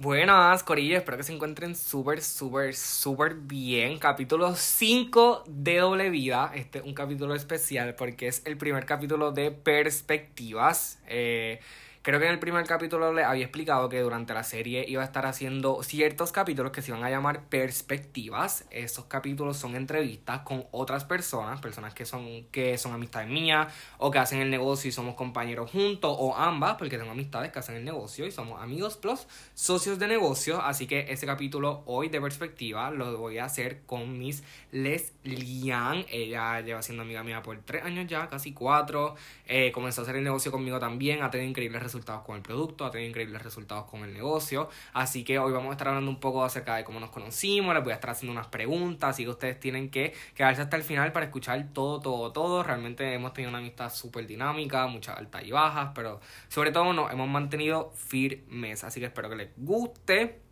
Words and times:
Buenas, 0.00 0.62
Corillo, 0.62 0.96
espero 0.96 1.16
que 1.16 1.24
se 1.24 1.32
encuentren 1.34 1.74
súper, 1.74 2.22
súper, 2.22 2.76
súper 2.76 3.34
bien. 3.34 3.98
Capítulo 3.98 4.54
5 4.54 5.42
de 5.48 5.78
Doble 5.78 6.08
Vida. 6.10 6.52
Este 6.54 6.78
es 6.78 6.84
un 6.84 6.94
capítulo 6.94 7.34
especial 7.34 7.96
porque 7.96 8.28
es 8.28 8.42
el 8.44 8.56
primer 8.56 8.86
capítulo 8.86 9.32
de 9.32 9.50
perspectivas. 9.50 11.00
Eh, 11.08 11.58
Creo 12.02 12.20
que 12.20 12.26
en 12.26 12.32
el 12.32 12.38
primer 12.38 12.64
capítulo 12.64 13.12
le 13.12 13.24
había 13.24 13.44
explicado 13.44 13.88
que 13.88 14.00
durante 14.00 14.32
la 14.32 14.44
serie 14.44 14.84
iba 14.88 15.02
a 15.02 15.04
estar 15.04 15.26
haciendo 15.26 15.82
ciertos 15.82 16.30
capítulos 16.30 16.70
que 16.70 16.80
se 16.80 16.92
iban 16.92 17.02
a 17.02 17.10
llamar 17.10 17.48
perspectivas. 17.48 18.64
Esos 18.70 19.06
capítulos 19.06 19.56
son 19.56 19.74
entrevistas 19.74 20.40
con 20.40 20.64
otras 20.70 21.04
personas, 21.04 21.60
personas 21.60 21.94
que 21.94 22.06
son, 22.06 22.46
que 22.52 22.78
son 22.78 22.92
amistades 22.92 23.28
mías 23.28 23.72
o 23.98 24.10
que 24.10 24.18
hacen 24.18 24.40
el 24.40 24.50
negocio 24.50 24.88
y 24.88 24.92
somos 24.92 25.16
compañeros 25.16 25.70
juntos 25.70 26.14
o 26.18 26.36
ambas, 26.36 26.76
porque 26.76 26.98
tengo 26.98 27.10
amistades 27.10 27.50
que 27.50 27.58
hacen 27.58 27.74
el 27.74 27.84
negocio 27.84 28.26
y 28.26 28.30
somos 28.30 28.62
amigos 28.62 28.96
plus 28.96 29.26
socios 29.54 29.98
de 29.98 30.06
negocio. 30.06 30.62
Así 30.62 30.86
que 30.86 31.10
ese 31.12 31.26
capítulo 31.26 31.82
hoy 31.86 32.08
de 32.08 32.20
perspectiva 32.20 32.90
lo 32.90 33.18
voy 33.18 33.38
a 33.38 33.46
hacer 33.46 33.82
con 33.86 34.18
Miss 34.18 34.44
Leslian. 34.70 36.06
Ella 36.10 36.60
lleva 36.60 36.80
siendo 36.82 37.02
amiga 37.02 37.24
mía 37.24 37.42
por 37.42 37.58
tres 37.62 37.82
años 37.84 38.06
ya, 38.06 38.28
casi 38.28 38.52
cuatro. 38.52 39.16
Eh, 39.46 39.72
comenzó 39.72 40.02
a 40.02 40.04
hacer 40.04 40.16
el 40.16 40.24
negocio 40.24 40.52
conmigo 40.52 40.78
también, 40.78 41.22
ha 41.22 41.30
tenido 41.30 41.50
increíbles 41.50 41.82
resultados 41.88 42.22
con 42.24 42.36
el 42.36 42.42
producto, 42.42 42.84
ha 42.84 42.90
tenido 42.90 43.08
increíbles 43.08 43.42
resultados 43.42 43.86
con 43.86 44.04
el 44.04 44.12
negocio. 44.12 44.68
Así 44.92 45.24
que 45.24 45.38
hoy 45.38 45.52
vamos 45.52 45.70
a 45.70 45.72
estar 45.72 45.88
hablando 45.88 46.10
un 46.10 46.20
poco 46.20 46.44
acerca 46.44 46.76
de 46.76 46.84
cómo 46.84 47.00
nos 47.00 47.10
conocimos, 47.10 47.74
les 47.74 47.82
voy 47.82 47.92
a 47.92 47.96
estar 47.96 48.10
haciendo 48.10 48.32
unas 48.32 48.48
preguntas, 48.48 49.10
así 49.10 49.24
que 49.24 49.30
ustedes 49.30 49.58
tienen 49.58 49.90
que 49.90 50.14
quedarse 50.34 50.62
hasta 50.62 50.76
el 50.76 50.82
final 50.82 51.12
para 51.12 51.26
escuchar 51.26 51.68
todo, 51.72 52.00
todo, 52.00 52.32
todo. 52.32 52.62
Realmente 52.62 53.12
hemos 53.12 53.32
tenido 53.32 53.50
una 53.50 53.58
amistad 53.58 53.92
súper 53.92 54.26
dinámica, 54.26 54.86
muchas 54.86 55.16
altas 55.16 55.44
y 55.44 55.50
bajas, 55.50 55.90
pero 55.94 56.20
sobre 56.48 56.72
todo 56.72 56.92
nos 56.92 57.12
hemos 57.12 57.28
mantenido 57.28 57.90
firmes. 57.94 58.84
Así 58.84 59.00
que 59.00 59.06
espero 59.06 59.30
que 59.30 59.36
les 59.36 59.50
guste. 59.56 60.47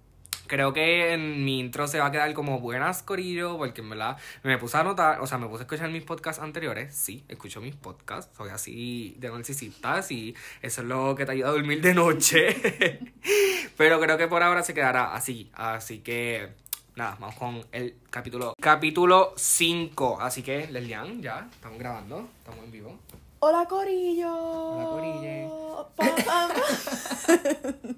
Creo 0.47 0.73
que 0.73 1.13
en 1.13 1.45
mi 1.45 1.61
intro 1.61 1.89
se 1.89 1.99
va 1.99 2.07
a 2.07 2.11
quedar 2.13 2.33
como 2.35 2.61
buenas, 2.61 3.03
Corillo, 3.03 3.57
porque 3.59 3.81
en 3.81 3.91
verdad 3.91 4.17
me 4.43 4.59
puse 4.59 4.77
a 4.77 4.85
notar, 4.85 5.21
o 5.21 5.27
sea, 5.27 5.39
me 5.39 5.47
puse 5.47 5.63
a 5.63 5.65
escuchar 5.65 5.91
mis 5.91 6.03
podcasts 6.03 6.43
anteriores. 6.43 6.95
Sí, 6.95 7.25
escucho 7.29 7.61
mis 7.61 7.75
podcasts, 7.75 8.37
soy 8.37 8.51
así 8.51 9.17
de 9.19 9.31
narcisistas 9.31 10.11
y 10.11 10.35
eso 10.63 10.83
es 10.83 10.87
lo 10.87 11.15
que 11.15 11.27
te 11.27 11.33
ayuda 11.33 11.49
a 11.49 11.53
dormir 11.53 11.81
de 11.81 11.95
noche. 11.95 13.03
Pero 13.77 14.01
creo 14.01 14.17
que 14.17 14.29
por 14.29 14.43
ahora 14.43 14.63
se 14.63 14.75
quedará 14.75 15.15
así. 15.15 15.51
Así 15.55 15.99
que 15.99 16.51
nada, 16.95 17.17
vamos 17.21 17.37
con 17.37 17.65
el 17.73 17.97
capítulo 18.11 18.55
capítulo 18.61 19.35
5. 19.37 20.19
Así 20.21 20.43
que, 20.43 20.67
Lelian, 20.69 21.21
ya, 21.23 21.49
estamos 21.53 21.79
grabando, 21.79 22.29
estamos 22.39 22.65
en 22.65 22.73
vivo. 22.73 22.99
Hola, 23.39 23.67
Corillo. 23.69 24.33
Hola, 24.33 24.87
Corillo. 24.87 25.57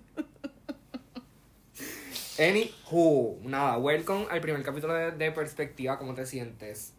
Anywho, 2.39 3.37
nada, 3.43 3.79
welcome 3.79 4.29
al 4.31 4.41
primer 4.41 4.63
capítulo 4.63 4.95
de, 4.95 5.33
Perspectiva. 5.33 5.99
¿Cómo 5.99 6.15
te 6.15 6.25
sientes? 6.25 6.93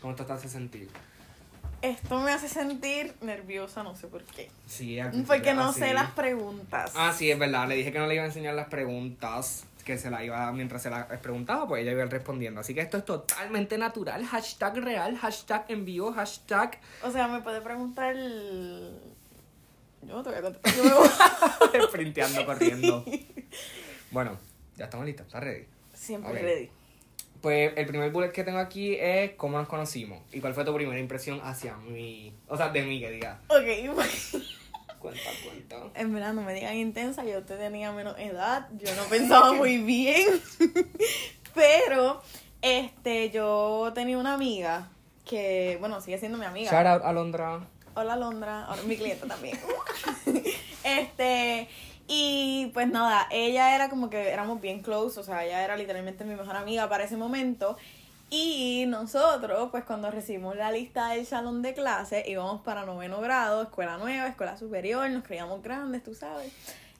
¿Cómo 0.00 0.14
te 0.14 0.22
hace 0.32 0.48
sentir? 0.48 0.88
Esto 1.82 2.18
me 2.20 2.32
hace 2.32 2.48
sentir 2.48 3.14
nerviosa, 3.20 3.82
no 3.82 3.94
sé 3.94 4.06
por 4.06 4.24
qué. 4.24 4.50
Sí, 4.66 4.98
Porque 5.26 5.52
no 5.52 5.74
sé 5.74 5.92
las 5.92 6.12
preguntas. 6.12 6.92
Ah, 6.94 7.12
sí, 7.14 7.30
es 7.30 7.38
verdad. 7.38 7.68
Le 7.68 7.74
dije 7.74 7.92
que 7.92 7.98
no 7.98 8.06
le 8.06 8.14
iba 8.14 8.24
a 8.24 8.28
enseñar 8.28 8.54
las 8.54 8.68
preguntas. 8.68 9.66
Que 9.84 9.98
se 9.98 10.10
la 10.10 10.24
iba, 10.24 10.50
mientras 10.52 10.82
se 10.82 10.88
las 10.88 11.04
preguntaba, 11.18 11.68
pues 11.68 11.82
ella 11.82 11.92
iba 11.92 12.06
respondiendo. 12.06 12.60
Así 12.62 12.74
que 12.74 12.80
esto 12.80 12.96
es 12.96 13.04
totalmente 13.04 13.76
natural. 13.76 14.24
Hashtag 14.24 14.78
real, 14.78 15.16
hashtag 15.18 15.66
en 15.68 15.84
vivo, 15.84 16.12
hashtag. 16.12 16.80
O 17.04 17.10
sea, 17.10 17.28
me 17.28 17.40
puede 17.42 17.60
preguntar. 17.60 18.16
Yo 18.16 18.90
no 20.02 20.22
te 20.22 20.30
voy 20.30 20.38
a 20.38 20.42
contestar. 20.42 21.90
Printeando, 21.92 22.46
corriendo. 22.46 23.04
Bueno, 24.10 24.38
ya 24.76 24.84
estamos 24.84 25.06
listos, 25.06 25.26
¿estás 25.26 25.42
ready? 25.42 25.66
Siempre 25.92 26.32
ready. 26.32 26.70
Pues 27.40 27.72
el 27.76 27.86
primer 27.86 28.10
bullet 28.12 28.32
que 28.32 28.44
tengo 28.44 28.58
aquí 28.58 28.96
es 28.98 29.32
cómo 29.32 29.58
nos 29.58 29.68
conocimos 29.68 30.22
y 30.32 30.40
cuál 30.40 30.54
fue 30.54 30.64
tu 30.64 30.74
primera 30.74 30.98
impresión 30.98 31.40
hacia 31.42 31.76
mí. 31.76 32.34
O 32.48 32.56
sea, 32.56 32.70
de 32.70 32.82
mí, 32.82 33.00
que 33.00 33.10
diga. 33.10 33.40
Ok, 33.48 33.94
pues. 33.94 34.36
Cuenta, 34.98 35.30
cuenta. 35.44 35.76
En 35.94 36.12
verdad, 36.12 36.32
no 36.32 36.42
me 36.42 36.54
digan 36.54 36.74
intensa, 36.74 37.24
yo 37.24 37.44
te 37.44 37.56
tenía 37.56 37.92
menos 37.92 38.18
edad, 38.18 38.68
yo 38.78 38.94
no 38.96 39.04
pensaba 39.04 39.52
muy 39.52 39.78
bien. 39.78 40.26
Pero, 41.54 42.22
este, 42.62 43.30
yo 43.30 43.92
tenía 43.94 44.18
una 44.18 44.34
amiga 44.34 44.88
que, 45.24 45.76
bueno, 45.80 46.00
sigue 46.00 46.18
siendo 46.18 46.38
mi 46.38 46.44
amiga. 46.44 46.70
Shout 46.70 46.86
out 46.86 47.02
Alondra. 47.04 47.60
Hola 47.94 48.14
Alondra, 48.14 48.64
ahora 48.64 48.82
mi 48.82 48.96
cliente 48.96 49.26
también. 49.26 49.58
este, 50.84 51.68
y 52.08 52.70
pues 52.72 52.88
nada, 52.88 53.26
ella 53.30 53.74
era 53.74 53.88
como 53.88 54.10
que 54.10 54.30
éramos 54.30 54.60
bien 54.60 54.82
close, 54.82 55.18
o 55.18 55.22
sea, 55.22 55.44
ella 55.44 55.64
era 55.64 55.76
literalmente 55.76 56.24
mi 56.24 56.34
mejor 56.34 56.56
amiga 56.56 56.88
para 56.88 57.04
ese 57.04 57.16
momento. 57.16 57.76
Y 58.28 58.86
nosotros, 58.88 59.68
pues 59.70 59.84
cuando 59.84 60.10
recibimos 60.10 60.56
la 60.56 60.72
lista 60.72 61.10
del 61.10 61.26
salón 61.26 61.62
de 61.62 61.74
clase, 61.74 62.24
íbamos 62.26 62.60
para 62.62 62.84
noveno 62.84 63.20
grado, 63.20 63.62
escuela 63.62 63.98
nueva, 63.98 64.26
escuela 64.26 64.56
superior, 64.56 65.08
nos 65.10 65.22
creíamos 65.22 65.62
grandes, 65.62 66.02
tú 66.02 66.14
sabes. 66.14 66.52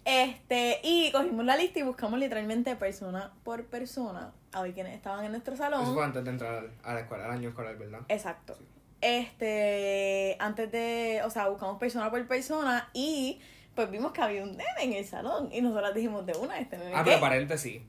Este, 0.05 0.79
y 0.85 1.11
cogimos 1.11 1.45
la 1.45 1.57
lista 1.57 1.81
y 1.81 1.83
buscamos 1.83 2.21
literalmente 2.21 2.77
persona 2.77 3.33
por 3.43 3.65
persona 3.65 4.31
a 4.53 4.63
ver 4.63 4.73
quiénes 4.73 4.95
estaban 4.95 5.25
en 5.25 5.33
nuestro 5.33 5.57
salón. 5.57 5.83
Eso 5.83 5.95
fue 5.95 6.05
antes 6.05 6.25
de 6.25 6.31
entrar 6.31 6.71
a 6.85 6.95
la 6.95 7.01
escuela, 7.01 7.25
al 7.25 7.33
año 7.33 7.49
escolar, 7.49 7.77
¿verdad? 7.77 8.01
Exacto. 8.09 8.57
Este, 9.01 10.37
antes 10.39 10.71
de, 10.71 11.23
o 11.25 11.31
sea, 11.31 11.49
buscamos 11.49 11.79
persona 11.79 12.09
por 12.11 12.25
persona 12.29 12.89
y 12.95 13.41
pues 13.77 13.91
vimos 13.91 14.11
que 14.13 14.23
había 14.23 14.43
un 14.43 14.57
nene 14.57 14.83
en 14.83 14.93
el 14.95 15.05
salón 15.05 15.51
y 15.53 15.61
nosotros 15.61 15.95
dijimos 15.95 16.25
de 16.25 16.33
una, 16.33 16.59
este 16.59 16.79
nene. 16.79 16.93
Ah, 16.95 17.03
pero 17.05 17.21
paréntesis, 17.21 17.83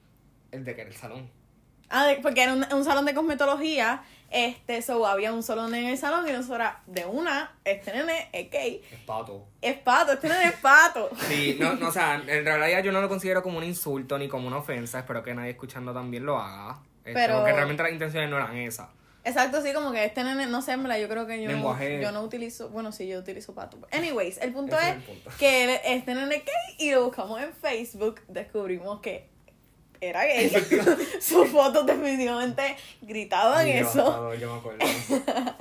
el 0.51 0.65
de 0.65 0.75
que 0.75 0.81
era 0.81 0.89
el 0.89 0.95
salón. 0.95 1.31
Ah, 1.89 2.11
porque 2.21 2.43
era 2.43 2.53
un, 2.53 2.83
salón 2.83 3.05
de 3.05 3.13
cosmetología, 3.13 4.03
este, 4.29 4.81
so 4.81 5.07
había 5.07 5.31
un 5.31 5.41
salón 5.41 5.73
en 5.73 5.85
el 5.85 5.97
salón 5.97 6.27
y 6.27 6.33
nosotros 6.33 6.67
de 6.85 7.05
una, 7.05 7.55
este 7.63 7.93
nene 7.93 8.27
es 8.33 8.51
gay. 8.51 8.83
Es 8.91 8.99
pato. 8.99 9.47
Es 9.61 9.77
pato, 9.77 10.11
este 10.11 10.27
nene 10.27 10.47
es 10.47 10.57
pato. 10.57 11.09
sí, 11.29 11.55
no, 11.57 11.75
no, 11.75 11.87
o 11.87 11.91
sea, 11.91 12.15
en 12.15 12.45
realidad 12.45 12.83
yo 12.83 12.91
no 12.91 12.99
lo 12.99 13.07
considero 13.07 13.41
como 13.41 13.57
un 13.57 13.63
insulto 13.63 14.17
ni 14.17 14.27
como 14.27 14.47
una 14.47 14.57
ofensa, 14.57 14.99
espero 14.99 15.23
que 15.23 15.33
nadie 15.33 15.51
escuchando 15.51 15.93
también 15.93 16.25
lo 16.25 16.37
haga. 16.37 16.81
Este. 17.05 17.29
Porque 17.29 17.53
realmente 17.53 17.81
las 17.81 17.93
intenciones 17.93 18.29
no 18.29 18.35
eran 18.35 18.57
esas. 18.57 18.89
Exacto, 19.27 19.61
sí, 19.61 19.73
como 19.73 19.91
que 19.91 20.05
este 20.05 20.23
nene, 20.23 20.45
no 20.45 20.61
sé, 20.61 20.71
yo 20.71 21.09
creo 21.09 21.27
que 21.27 21.43
yo, 21.43 21.51
yo 21.51 22.11
no 22.13 22.21
utilizo, 22.23 22.69
bueno, 22.69 22.93
sí, 22.93 23.07
yo 23.07 23.19
utilizo 23.19 23.53
pato. 23.53 23.77
Anyways, 23.91 24.37
el 24.37 24.53
punto 24.53 24.77
es, 24.79 24.95
que 25.37 25.81
este 25.83 26.15
nene 26.15 26.37
gay 26.37 26.75
y 26.77 26.91
lo 26.91 27.03
buscamos 27.03 27.41
en 27.41 27.51
Facebook, 27.51 28.21
descubrimos 28.29 29.01
que 29.01 29.27
era 29.99 30.23
gay. 30.23 30.49
Sus 31.19 31.49
fotos 31.49 31.85
definitivamente 31.85 32.77
gritaban 33.01 33.67
eso. 33.67 34.33
yo 34.35 34.53
me 34.53 34.59
acuerdo. 34.59 34.85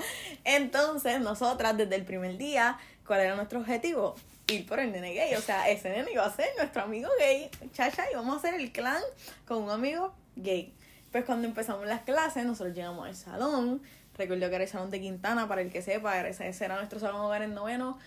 Entonces, 0.45 1.21
nosotras 1.21 1.77
desde 1.77 1.97
el 1.97 2.05
primer 2.05 2.39
día, 2.39 2.79
¿cuál 3.05 3.21
era 3.21 3.35
nuestro 3.35 3.59
objetivo? 3.59 4.15
Ir 4.47 4.65
por 4.65 4.79
el 4.79 4.93
nene 4.93 5.13
gay. 5.13 5.35
O 5.35 5.41
sea, 5.41 5.69
ese 5.69 5.91
nene 5.91 6.13
iba 6.13 6.25
a 6.25 6.33
ser 6.33 6.47
nuestro 6.57 6.83
amigo 6.83 7.09
gay. 7.19 7.51
Chacha, 7.73 8.05
y 8.13 8.15
vamos 8.15 8.37
a 8.37 8.39
hacer 8.39 8.61
el 8.61 8.71
clan 8.71 9.03
con 9.45 9.65
un 9.65 9.71
amigo 9.71 10.15
gay. 10.37 10.73
Pues 11.17 11.25
cuando 11.25 11.49
empezamos 11.49 11.87
las 11.87 12.03
clases, 12.03 12.45
nosotros 12.45 12.77
llegamos 12.77 13.07
al 13.07 13.17
salón. 13.17 13.81
Recuerdo 14.19 14.51
que 14.51 14.55
era 14.55 14.65
el 14.65 14.69
salón 14.69 14.91
de 14.91 15.01
Quintana, 15.01 15.49
para 15.49 15.63
el 15.63 15.73
que 15.73 15.81
sepa, 15.81 16.21
ese, 16.29 16.63
era 16.63 16.77
nuestro 16.77 17.01
salón 17.01 17.23
hogar 17.23 17.41
en 17.41 17.55
noveno. 17.55 17.99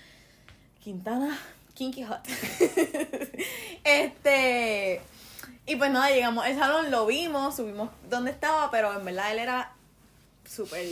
Quintana, 0.79 1.35
Kinky 1.73 2.03
Hot. 2.03 2.19
este. 3.83 5.01
Y 5.65 5.75
pues 5.77 5.89
nada, 5.89 6.11
llegamos 6.11 6.45
al 6.45 6.55
salón, 6.55 6.91
lo 6.91 7.07
vimos, 7.07 7.55
subimos 7.55 7.89
donde 8.07 8.29
estaba, 8.29 8.69
pero 8.69 8.95
en 8.95 9.03
verdad 9.03 9.31
él 9.31 9.39
era 9.39 9.73
súper. 10.45 10.85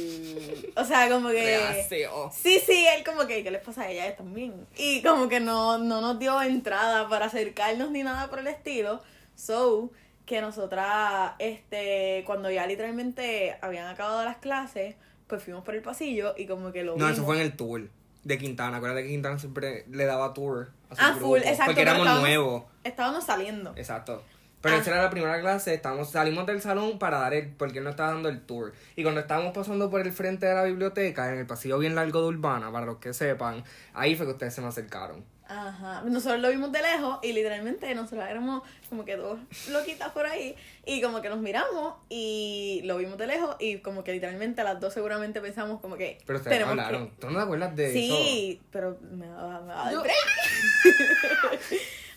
O 0.76 0.84
sea, 0.86 1.08
como 1.10 1.30
que. 1.30 1.86
Sí, 2.34 2.60
sí, 2.66 2.88
él 2.98 3.04
como 3.06 3.28
que, 3.28 3.44
¿qué 3.44 3.52
les 3.52 3.62
pasa 3.62 3.84
a 3.84 3.92
ella 3.92 4.16
también? 4.16 4.66
Y 4.76 5.04
como 5.04 5.30
que 5.30 5.40
no, 5.40 5.78
no 5.78 6.02
nos 6.02 6.18
dio 6.18 6.42
entrada 6.42 7.08
para 7.10 7.28
acercarnos 7.28 7.92
ni 7.92 8.02
nada 8.02 8.28
por 8.28 8.40
el 8.40 8.48
estilo. 8.48 9.04
So, 9.36 9.92
que 10.28 10.42
nosotras, 10.42 11.32
este, 11.40 12.24
cuando 12.26 12.52
ya 12.52 12.68
literalmente 12.68 13.58
habían 13.62 13.88
acabado 13.88 14.24
las 14.26 14.38
clases, 14.38 14.96
pues 15.26 15.42
fuimos 15.42 15.64
por 15.64 15.74
el 15.74 15.82
pasillo 15.82 16.36
y 16.38 16.46
como 16.46 16.72
que 16.74 16.84
lo 16.84 16.98
No, 16.98 17.08
eso 17.08 17.24
fue 17.24 17.38
en 17.38 17.44
el 17.44 17.56
tour 17.56 17.88
de 18.26 18.38
Quintana. 18.38 18.78
Acuérdate 18.78 19.04
que 19.04 19.10
Quintana 19.10 19.40
siempre 19.40 19.86
le 19.90 20.06
daba 20.06 20.34
tour 20.34 20.70
a 20.90 20.96
su 20.96 21.02
Ah, 21.02 21.16
full, 21.18 21.40
exacto. 21.40 21.66
Porque 21.68 21.82
éramos 21.82 22.20
nuevos. 22.20 22.66
Estábamos 22.84 23.24
saliendo. 23.24 23.72
Exacto. 23.78 24.22
Pero 24.60 24.76
ah. 24.76 24.80
esa 24.80 24.92
era 24.92 25.04
la 25.04 25.10
primera 25.10 25.40
clase, 25.40 25.74
estábamos, 25.74 26.10
salimos 26.10 26.46
del 26.46 26.62
salón 26.62 27.00
para 27.00 27.20
dar 27.20 27.34
el, 27.34 27.48
porque 27.54 27.78
él 27.78 27.86
no 27.86 27.92
estaba 27.92 28.12
dando 28.12 28.28
el 28.28 28.42
tour. 28.42 28.74
Y 28.98 29.04
cuando 29.04 29.22
estábamos 29.22 29.54
pasando 29.54 29.90
por 29.90 30.02
el 30.02 30.12
frente 30.12 30.46
de 30.46 30.56
la 30.56 30.64
biblioteca, 30.64 31.32
en 31.32 31.40
el 31.40 31.46
pasillo 31.46 31.80
bien 31.80 31.96
largo 31.96 32.22
de 32.22 32.28
Urbana, 32.28 32.70
para 32.70 32.86
los 32.86 32.98
que 32.98 33.14
sepan, 33.14 33.64
ahí 33.94 34.18
fue 34.18 34.26
que 34.26 34.34
ustedes 34.34 34.54
se 34.54 34.60
me 34.60 34.68
acercaron. 34.68 35.24
Ajá. 35.48 36.02
Nosotros 36.06 36.42
lo 36.42 36.50
vimos 36.50 36.72
de 36.72 36.82
lejos 36.82 37.20
y 37.22 37.34
literalmente 37.34 37.94
nosotros 37.96 38.26
éramos 38.30 38.64
como 38.90 39.06
que 39.06 39.16
dos 39.16 39.40
loquitas 39.70 40.12
por 40.12 40.26
ahí 40.26 40.56
y 40.86 41.02
como 41.02 41.22
que 41.22 41.30
nos 41.30 41.40
miramos 41.40 41.96
y 42.10 42.82
lo 42.84 42.98
vimos 42.98 43.18
de 43.18 43.28
lejos 43.28 43.56
y 43.60 43.80
como 43.80 44.04
que 44.04 44.12
literalmente 44.12 44.64
las 44.64 44.80
dos 44.80 44.94
seguramente 44.94 45.40
pensamos 45.42 45.80
como 45.80 45.96
que... 45.96 46.18
Pero 46.26 46.40
ustedes 46.40 46.64
hablaron. 46.64 47.12
¿Tú 47.20 47.30
no 47.30 47.40
te 47.40 47.44
acuerdas 47.44 47.76
de 47.76 47.94
sí, 47.94 48.06
eso? 48.06 48.18
Sí, 48.18 48.62
pero 48.72 48.98
me 49.12 49.28
va, 49.30 49.62
me 49.62 49.74
va 49.74 49.88
a 49.88 49.92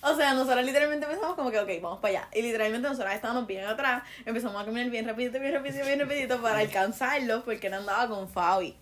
O 0.02 0.16
sea, 0.16 0.32
nosotros 0.32 0.64
literalmente 0.64 1.04
empezamos 1.04 1.36
como 1.36 1.50
que, 1.50 1.58
ok, 1.58 1.68
vamos 1.82 1.98
para 1.98 2.20
allá. 2.20 2.28
Y 2.34 2.42
literalmente 2.42 2.88
nosotros 2.88 3.12
estábamos 3.14 3.46
bien 3.46 3.66
atrás, 3.66 4.02
empezamos 4.24 4.60
a 4.60 4.64
caminar 4.64 4.88
bien 4.90 5.06
rapidito, 5.06 5.38
bien 5.38 5.52
rapidito, 5.52 5.84
bien 5.84 6.00
rapidito 6.00 6.40
para 6.40 6.60
alcanzarlo 6.60 7.44
porque 7.44 7.66
él 7.66 7.74
andaba 7.74 8.08
con 8.08 8.28
Fabi. 8.28 8.76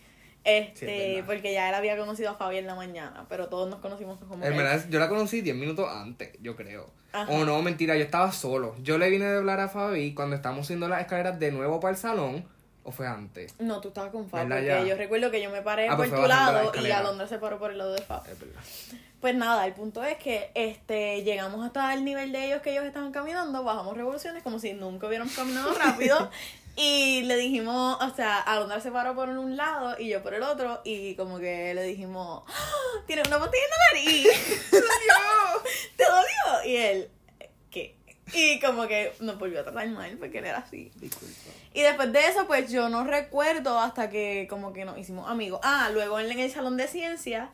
Este, 0.49 1.23
porque 1.27 1.53
ya 1.53 1.69
él 1.69 1.75
había 1.75 1.97
conocido 1.99 2.31
a 2.31 2.35
Fabi 2.35 2.57
en 2.57 2.67
la 2.67 2.75
mañana, 2.75 3.27
pero 3.29 3.49
todos 3.49 3.69
nos 3.69 3.81
conocimos 3.81 4.19
como. 4.19 4.45
En 4.45 4.57
verdad, 4.57 4.85
yo 4.89 4.99
la 4.99 5.09
conocí 5.09 5.43
10 5.43 5.57
minutos 5.57 5.89
antes, 5.91 6.31
yo 6.41 6.57
creo. 6.57 6.91
O 7.29 7.45
no, 7.45 7.61
mentira, 7.63 7.97
yo 7.97 8.05
estaba 8.05 8.33
solo. 8.33 8.75
Yo 8.83 8.97
le 8.99 9.11
vine 9.11 9.27
de 9.27 9.39
hablar 9.39 9.61
a 9.61 9.69
Fabi 9.69 10.15
cuando 10.15 10.37
estábamos 10.37 10.67
haciendo 10.67 10.89
las 10.89 11.01
escaleras 11.01 11.39
de 11.39 11.53
nuevo 11.53 11.81
para 11.81 11.93
el 11.93 11.99
salón. 11.99 12.45
¿O 12.85 12.91
fue 12.91 13.07
antes? 13.07 13.55
No, 13.59 13.83
tú 13.83 13.89
estabas 13.89 14.11
con 14.11 14.31
Fabi. 14.31 14.49
Porque 14.49 14.87
yo 14.89 14.97
recuerdo 14.97 15.31
que 15.31 15.43
yo 15.43 15.51
me 15.51 15.61
paré 15.61 15.89
ah, 15.89 15.97
por 15.97 16.09
pues 16.09 16.21
tu 16.23 16.27
lado 16.27 16.73
y 16.83 16.91
Alondra 16.91 17.27
se 17.27 17.39
paró 17.39 17.59
por 17.59 17.73
el 17.73 17.79
lado 17.79 17.93
de 17.93 18.01
Fabi. 18.01 18.31
Es 18.31 18.39
verdad. 18.39 18.61
Pues 19.21 19.35
nada, 19.35 19.67
el 19.67 19.73
punto 19.73 20.03
es 20.05 20.17
que 20.17 20.51
este 20.55 21.23
llegamos 21.23 21.67
hasta 21.67 21.93
el 21.93 22.05
nivel 22.05 22.31
de 22.31 22.47
ellos 22.47 22.63
que 22.63 22.71
ellos 22.71 22.85
estaban 22.85 23.11
caminando, 23.11 23.65
bajamos 23.65 23.97
revoluciones 23.97 24.45
como 24.45 24.61
si 24.61 24.75
nunca 24.75 25.09
hubiéramos 25.09 25.35
caminado 25.35 25.75
rápido 25.79 26.31
Y 26.81 27.23
le 27.23 27.37
dijimos, 27.37 27.99
o 28.01 28.15
sea, 28.15 28.39
Alondra 28.39 28.79
se 28.81 28.93
paró 28.93 29.13
por 29.13 29.29
un 29.29 29.57
lado 29.57 29.97
y 29.99 30.11
yo 30.11 30.23
por 30.23 30.33
el 30.33 30.45
otro. 30.45 30.81
Y 30.85 31.17
como 31.17 31.41
que 31.41 31.75
le 31.75 31.83
dijimos, 31.83 32.45
¡Ah! 32.47 33.03
tiene 33.05 33.23
una 33.27 33.39
botella 33.39 33.65
en 33.65 33.71
la 33.71 34.13
nariz. 34.13 34.71
¡Te 34.71 34.77
dolió! 34.77 35.63
¿Te 35.97 36.05
dolió? 36.05 36.65
Y 36.65 36.77
él, 36.77 37.11
¿qué? 37.69 37.97
Y 38.33 38.61
como 38.61 38.87
que 38.87 39.13
nos 39.19 39.41
volvió 39.41 39.59
a 39.59 39.65
tratar 39.65 39.89
mal 39.89 40.17
porque 40.19 40.39
él 40.39 40.45
era 40.45 40.59
así. 40.59 40.93
Disculpa. 40.95 41.51
Y 41.75 41.83
después 41.83 42.13
de 42.13 42.29
eso, 42.29 42.47
pues 42.47 42.71
yo 42.71 42.89
no 42.89 43.03
recuerdo 43.03 43.81
hasta 43.81 44.09
que 44.09 44.47
como 44.49 44.73
que 44.73 44.85
nos 44.85 44.97
hicimos 44.99 45.29
amigos. 45.29 45.59
Ah, 45.65 45.91
luego 45.93 46.21
en 46.21 46.31
el 46.39 46.51
salón 46.53 46.77
de 46.77 46.87
ciencia, 46.87 47.51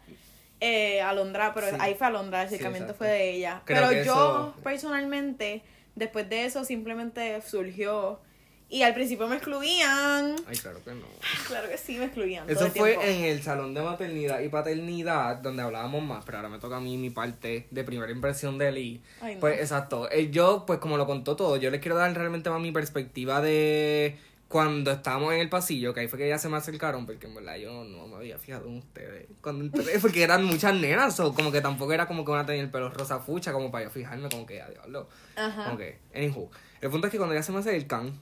eh, 0.60 1.00
Alondra, 1.00 1.54
pero 1.54 1.68
ahí 1.80 1.94
fue 1.94 2.08
Alondra, 2.08 2.42
el 2.42 2.48
acercamiento 2.48 2.92
fue 2.92 3.08
de 3.08 3.30
ella. 3.30 3.62
pero 3.64 3.90
yo, 3.90 4.54
personalmente, 4.62 5.62
después 5.94 6.28
de 6.28 6.44
eso 6.44 6.66
simplemente 6.66 7.40
surgió 7.40 8.20
y 8.68 8.82
al 8.82 8.94
principio 8.94 9.28
me 9.28 9.36
excluían. 9.36 10.36
Ay, 10.46 10.56
claro 10.56 10.82
que 10.82 10.92
no. 10.92 11.06
Claro 11.46 11.68
que 11.68 11.78
sí, 11.78 11.96
me 11.96 12.06
excluían. 12.06 12.48
Eso 12.48 12.70
fue 12.70 12.94
en 12.94 13.24
el 13.24 13.42
salón 13.42 13.74
de 13.74 13.82
maternidad 13.82 14.40
y 14.40 14.48
paternidad, 14.48 15.36
donde 15.36 15.62
hablábamos 15.62 16.02
más, 16.02 16.24
pero 16.24 16.38
ahora 16.38 16.48
me 16.48 16.58
toca 16.58 16.76
a 16.76 16.80
mí 16.80 16.96
mi 16.96 17.10
parte 17.10 17.66
de 17.70 17.84
primera 17.84 18.10
impresión 18.10 18.58
de 18.58 18.72
Lee. 18.72 19.02
Pues 19.40 19.60
exacto. 19.60 20.10
Eh, 20.10 20.30
yo, 20.30 20.64
pues 20.66 20.78
como 20.78 20.96
lo 20.96 21.06
contó 21.06 21.36
todo, 21.36 21.56
yo 21.56 21.70
les 21.70 21.80
quiero 21.80 21.96
dar 21.96 22.12
realmente 22.14 22.50
más 22.50 22.60
mi 22.60 22.72
perspectiva 22.72 23.40
de 23.40 24.18
cuando 24.48 24.92
estábamos 24.92 25.32
en 25.34 25.40
el 25.40 25.48
pasillo, 25.48 25.92
que 25.92 26.00
ahí 26.00 26.08
fue 26.08 26.18
que 26.18 26.28
ya 26.28 26.38
se 26.38 26.48
me 26.48 26.56
acercaron, 26.56 27.06
porque 27.06 27.26
en 27.26 27.34
verdad 27.34 27.56
yo 27.56 27.84
no 27.84 28.06
me 28.06 28.16
había 28.16 28.38
fijado 28.38 28.68
en 28.68 28.76
ustedes. 28.76 29.26
Cuando 29.40 29.64
entré, 29.64 29.98
porque 30.00 30.22
eran 30.22 30.44
muchas 30.44 30.74
nenas, 30.74 31.18
o 31.20 31.34
como 31.34 31.50
que 31.50 31.60
tampoco 31.60 31.92
era 31.92 32.06
como 32.06 32.24
que 32.24 32.30
una 32.30 32.46
tenía 32.46 32.62
el 32.62 32.70
pelo 32.70 32.88
rosa 32.90 33.18
fucha, 33.18 33.52
como 33.52 33.70
para 33.70 33.84
yo 33.84 33.90
fijarme, 33.90 34.28
como 34.28 34.46
que, 34.46 34.62
adiós, 34.62 35.06
Ajá. 35.34 35.64
Como 35.64 35.76
que, 35.76 35.98
anywho. 36.14 36.50
El 36.80 36.90
punto 36.90 37.08
es 37.08 37.10
que 37.10 37.18
cuando 37.18 37.34
ya 37.34 37.42
se 37.42 37.50
me 37.50 37.58
acercan, 37.58 38.20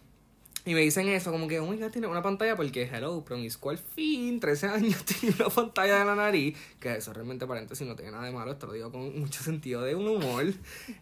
y 0.64 0.74
me 0.74 0.80
dicen 0.80 1.08
eso, 1.08 1.32
como 1.32 1.48
que, 1.48 1.58
oh 1.58 1.66
my 1.66 1.78
tiene 1.90 2.06
una 2.06 2.22
pantalla 2.22 2.54
porque, 2.54 2.84
hello, 2.84 3.24
promiscuo 3.24 3.70
al 3.70 3.78
fin, 3.78 4.38
13 4.38 4.66
años, 4.68 5.04
tiene 5.20 5.34
una 5.40 5.48
pantalla 5.48 5.98
de 5.98 6.04
la 6.04 6.14
nariz, 6.14 6.56
que 6.78 6.96
eso 6.96 7.12
realmente 7.12 7.46
paréntesis 7.46 7.86
no 7.86 7.96
tiene 7.96 8.12
nada 8.12 8.24
de 8.24 8.32
malo, 8.32 8.52
esto 8.52 8.68
lo 8.68 8.72
digo 8.72 8.92
con 8.92 9.18
mucho 9.18 9.42
sentido 9.44 9.82
de 9.82 9.94
un 9.94 10.06
humor. 10.06 10.46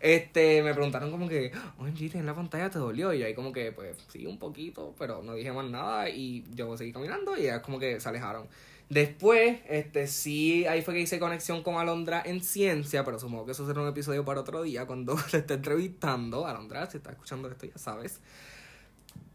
Este, 0.01 0.63
me 0.63 0.73
preguntaron 0.73 1.11
como 1.11 1.29
que, 1.29 1.53
oye, 1.79 1.93
tienes 1.93 2.25
la 2.25 2.35
pantalla, 2.35 2.71
¿te 2.71 2.79
dolió? 2.79 3.13
Y 3.13 3.23
ahí 3.23 3.35
como 3.35 3.53
que, 3.53 3.73
pues, 3.73 3.97
sí, 4.09 4.27
un 4.27 4.39
poquito, 4.39 4.95
pero 4.99 5.23
no 5.23 5.35
dije 5.35 5.53
más 5.53 5.69
nada 5.69 6.09
y 6.09 6.45
yo 6.55 6.75
seguí 6.77 6.93
caminando 6.93 7.37
y 7.37 7.43
ya 7.45 7.61
como 7.61 7.79
que 7.79 8.01
se 8.01 8.09
alejaron. 8.09 8.49
Después, 8.91 9.61
este, 9.69 10.09
sí, 10.09 10.67
ahí 10.67 10.83
fue 10.83 10.95
que 10.95 11.01
hice 11.01 11.21
conexión 11.21 11.63
con 11.63 11.77
Alondra 11.77 12.23
en 12.27 12.43
ciencia, 12.43 13.05
pero 13.05 13.21
supongo 13.21 13.47
que 13.47 13.53
eso 13.53 13.65
será 13.65 13.83
un 13.83 13.89
episodio 13.89 14.25
para 14.25 14.41
otro 14.41 14.63
día 14.63 14.85
cuando 14.85 15.15
le 15.33 15.39
esté 15.39 15.55
entrevistando. 15.55 16.47
Alondra, 16.47 16.91
si 16.91 16.97
está 16.97 17.11
escuchando 17.11 17.49
esto, 17.49 17.67
ya 17.67 17.79
sabes. 17.79 18.21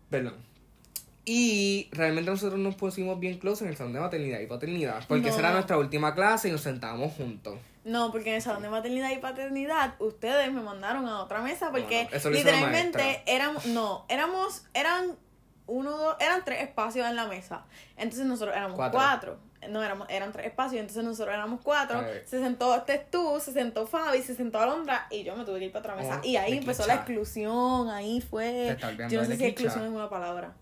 Perdón. 0.09 0.35
Y 1.25 1.89
realmente 1.91 2.29
nosotros 2.29 2.59
nos 2.59 2.75
pusimos 2.75 3.19
bien 3.19 3.39
close 3.39 3.63
en 3.63 3.71
el 3.71 3.75
salón 3.75 3.93
de 3.93 3.99
maternidad 3.99 4.39
y 4.39 4.45
paternidad. 4.45 5.03
Porque 5.07 5.29
esa 5.29 5.39
era 5.39 5.53
nuestra 5.53 5.77
última 5.77 6.13
clase 6.13 6.49
y 6.49 6.51
nos 6.51 6.61
sentábamos 6.61 7.13
juntos. 7.13 7.57
No, 7.83 8.11
porque 8.11 8.29
en 8.29 8.35
el 8.35 8.41
salón 8.41 8.61
de 8.61 8.69
maternidad 8.69 9.11
y 9.11 9.17
paternidad 9.17 9.95
ustedes 9.99 10.51
me 10.51 10.61
mandaron 10.61 11.07
a 11.07 11.21
otra 11.21 11.41
mesa 11.41 11.71
porque 11.71 12.07
literalmente 12.31 13.23
éramos, 13.25 13.65
no, 13.67 14.05
éramos, 14.09 14.65
eran 14.73 15.15
uno, 15.67 15.91
dos, 15.91 16.15
eran 16.19 16.43
tres 16.45 16.61
espacios 16.61 17.07
en 17.07 17.15
la 17.15 17.27
mesa. 17.27 17.65
Entonces 17.97 18.25
nosotros 18.25 18.55
éramos 18.55 18.79
cuatro. 18.91 19.39
No, 19.69 19.83
éramos, 19.83 20.07
eran 20.09 20.31
tres 20.31 20.47
espacios, 20.47 20.81
entonces 20.81 21.03
nosotros 21.03 21.33
éramos 21.33 21.61
cuatro. 21.61 22.03
Se 22.25 22.39
sentó 22.39 22.75
este 22.75 23.05
tú, 23.09 23.39
se 23.39 23.51
sentó 23.51 23.87
Fabi, 23.87 24.21
se 24.21 24.35
sentó 24.35 24.59
Alondra 24.59 25.07
y 25.09 25.23
yo 25.23 25.35
me 25.35 25.45
tuve 25.45 25.59
que 25.59 25.65
ir 25.65 25.71
para 25.71 25.93
otra 25.93 25.95
mesa. 25.95 26.21
Oh, 26.23 26.27
y 26.27 26.37
ahí 26.37 26.57
empezó 26.57 26.85
la 26.87 26.95
exclusión, 26.95 27.89
ahí 27.89 28.21
fue. 28.21 28.77
Yo 29.09 29.21
no 29.21 29.27
sé 29.27 29.37
si 29.37 29.45
exclusión 29.45 29.85
es 29.85 29.91
una 29.91 30.09
palabra. 30.09 30.53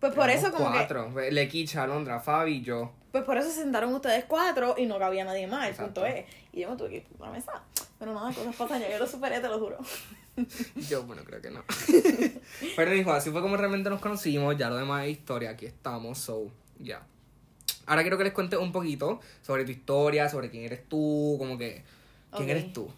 Pues 0.00 0.12
por 0.12 0.28
eso 0.28 0.52
como 0.52 0.70
cuatro. 0.70 1.14
que... 1.14 1.30
Lequicha, 1.32 1.82
Alondra, 1.82 2.20
Fabi 2.20 2.56
y 2.56 2.62
yo. 2.62 2.92
Pues 3.12 3.24
por 3.24 3.38
eso 3.38 3.48
se 3.48 3.62
sentaron 3.62 3.94
ustedes 3.94 4.24
cuatro 4.26 4.74
y 4.76 4.84
no 4.86 4.98
cabía 4.98 5.24
nadie 5.24 5.46
más, 5.46 5.68
el 5.68 5.74
punto 5.74 6.04
es. 6.04 6.26
Y 6.52 6.60
yo 6.60 6.70
me 6.70 6.76
tuve 6.76 6.90
que 6.90 6.96
ir 6.96 7.04
para 7.18 7.30
la 7.30 7.38
mesa. 7.38 7.62
Pero 7.98 8.12
nada, 8.12 8.32
cosas 8.32 8.54
pasan, 8.54 8.80
ya 8.80 8.90
yo 8.90 8.98
lo 8.98 9.06
superé, 9.06 9.40
te 9.40 9.48
lo 9.48 9.58
juro. 9.58 9.78
yo, 10.88 11.04
bueno, 11.04 11.22
creo 11.24 11.40
que 11.40 11.50
no. 11.50 11.64
Pero 12.76 12.90
dijo, 12.90 13.12
así 13.12 13.30
fue 13.30 13.40
como 13.40 13.56
realmente 13.56 13.88
nos 13.88 14.00
conocimos, 14.00 14.56
ya 14.58 14.68
lo 14.68 14.76
demás 14.76 15.04
es 15.04 15.12
historia, 15.12 15.50
aquí 15.50 15.64
estamos, 15.64 16.18
so, 16.18 16.50
ya. 16.78 17.06
Ahora 17.86 18.02
quiero 18.02 18.18
que 18.18 18.24
les 18.24 18.32
cuente 18.32 18.56
un 18.56 18.72
poquito 18.72 19.20
sobre 19.42 19.64
tu 19.64 19.70
historia, 19.70 20.28
sobre 20.28 20.50
quién 20.50 20.64
eres 20.64 20.88
tú, 20.88 21.36
como 21.38 21.56
que, 21.56 21.84
¿quién 22.36 22.50
eres 22.50 22.72
tú? 22.72 22.90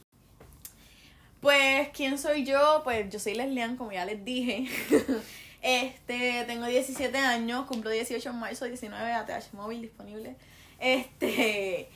Pues, 1.41 1.89
¿quién 1.91 2.19
soy 2.19 2.45
yo? 2.45 2.81
Pues 2.83 3.09
yo 3.11 3.19
soy 3.19 3.35
Leslian, 3.35 3.77
como 3.77 3.93
ya 3.93 4.05
les 4.05 4.25
dije. 4.25 4.67
este, 5.63 6.45
tengo 6.47 6.67
17 6.67 7.17
años, 7.19 7.67
cumplo 7.67 7.91
18 7.91 8.31
en 8.31 8.37
marzo, 8.37 8.65
19 8.65 9.13
ATH 9.13 9.53
móvil 9.53 9.83
disponible. 9.83 10.37
Este, 10.81 11.89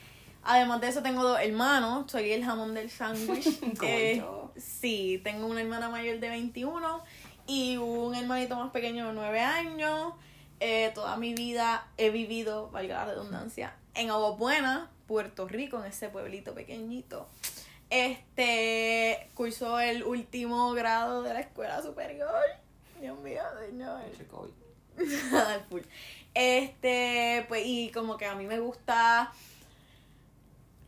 además 0.43 0.79
de 0.81 0.89
eso 0.89 1.01
tengo 1.01 1.23
dos 1.23 1.39
hermanos, 1.39 2.11
soy 2.11 2.31
el 2.31 2.45
jamón 2.45 2.73
del 2.73 2.89
sándwich. 2.89 3.47
eh, 3.83 4.23
sí, 4.55 5.19
tengo 5.23 5.47
una 5.47 5.61
hermana 5.61 5.89
mayor 5.89 6.19
de 6.19 6.29
21 6.29 7.03
y 7.47 7.77
un 7.77 8.15
hermanito 8.15 8.55
más 8.55 8.71
pequeño 8.71 9.07
de 9.07 9.13
9 9.13 9.39
años. 9.41 10.13
Eh, 10.65 10.91
toda 10.95 11.17
mi 11.17 11.33
vida 11.33 11.85
he 11.97 12.09
vivido, 12.09 12.69
valga 12.71 12.99
la 12.99 13.05
redundancia, 13.11 13.75
en 13.95 14.09
Agua 14.09 14.31
Buena, 14.31 14.89
Puerto 15.07 15.45
Rico, 15.45 15.77
en 15.83 15.91
ese 15.91 16.07
pueblito 16.07 16.53
pequeñito. 16.53 17.27
Este 17.89 19.29
cursó 19.33 19.81
el 19.81 20.05
último 20.05 20.71
grado 20.71 21.21
de 21.21 21.33
la 21.33 21.41
escuela 21.41 21.81
superior. 21.81 22.41
Dios 23.01 23.19
mío, 23.19 23.41
señor. 23.67 24.03
este, 26.33 27.45
pues, 27.49 27.63
y 27.65 27.91
como 27.91 28.15
que 28.15 28.25
a 28.25 28.35
mí 28.35 28.45
me 28.45 28.59
gusta 28.59 29.33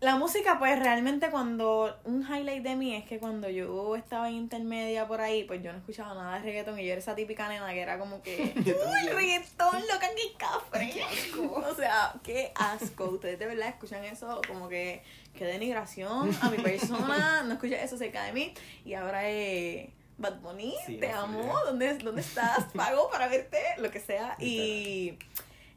la 0.06 0.18
música, 0.18 0.60
pues 0.60 0.78
realmente 0.78 1.32
cuando 1.32 2.00
un 2.04 2.22
highlight 2.22 2.62
de 2.62 2.76
mí 2.76 2.94
es 2.96 3.06
que 3.06 3.18
cuando 3.18 3.50
yo 3.50 3.96
estaba 3.96 4.30
en 4.30 4.36
intermedia 4.36 5.08
por 5.08 5.20
ahí, 5.20 5.46
pues 5.46 5.64
yo 5.64 5.72
no 5.72 5.80
escuchaba 5.80 6.14
nada 6.14 6.36
de 6.36 6.44
reggaetón 6.44 6.80
y 6.80 6.86
yo 6.86 6.92
era 6.92 7.00
esa 7.00 7.16
típica 7.16 7.50
nena 7.50 7.74
que 7.74 7.82
era 7.82 7.98
como 7.98 8.22
que, 8.22 8.54
uy, 8.56 9.10
reggaetón, 9.10 9.82
loca, 9.82 10.08
qué 10.16 10.38
cafre. 10.38 10.92
Qué 10.94 11.04
asco. 11.04 11.56
O 11.56 11.74
sea, 11.74 12.14
qué 12.24 12.52
asco. 12.54 13.06
Ustedes 13.06 13.40
de 13.40 13.48
verdad 13.48 13.70
escuchan 13.70 14.06
eso 14.06 14.42
como 14.48 14.70
que, 14.70 15.02
qué 15.36 15.46
denigración 15.46 16.30
a 16.40 16.52
mi 16.52 16.58
persona, 16.58 17.42
no 17.42 17.54
escuchas 17.56 17.82
eso 17.82 17.98
cerca 17.98 18.24
de 18.26 18.32
mí 18.32 18.54
y 18.86 18.94
ahora 18.94 19.28
es... 19.28 19.90
Bad 20.18 20.40
Bunny, 20.40 20.74
te 20.98 21.12
amo, 21.12 21.52
¿Dónde, 21.66 21.98
¿dónde 21.98 22.22
estás? 22.22 22.64
Pago 22.74 23.10
para 23.12 23.28
verte, 23.28 23.60
lo 23.80 23.92
que 23.92 24.00
sea. 24.00 24.38
Y 24.40 25.18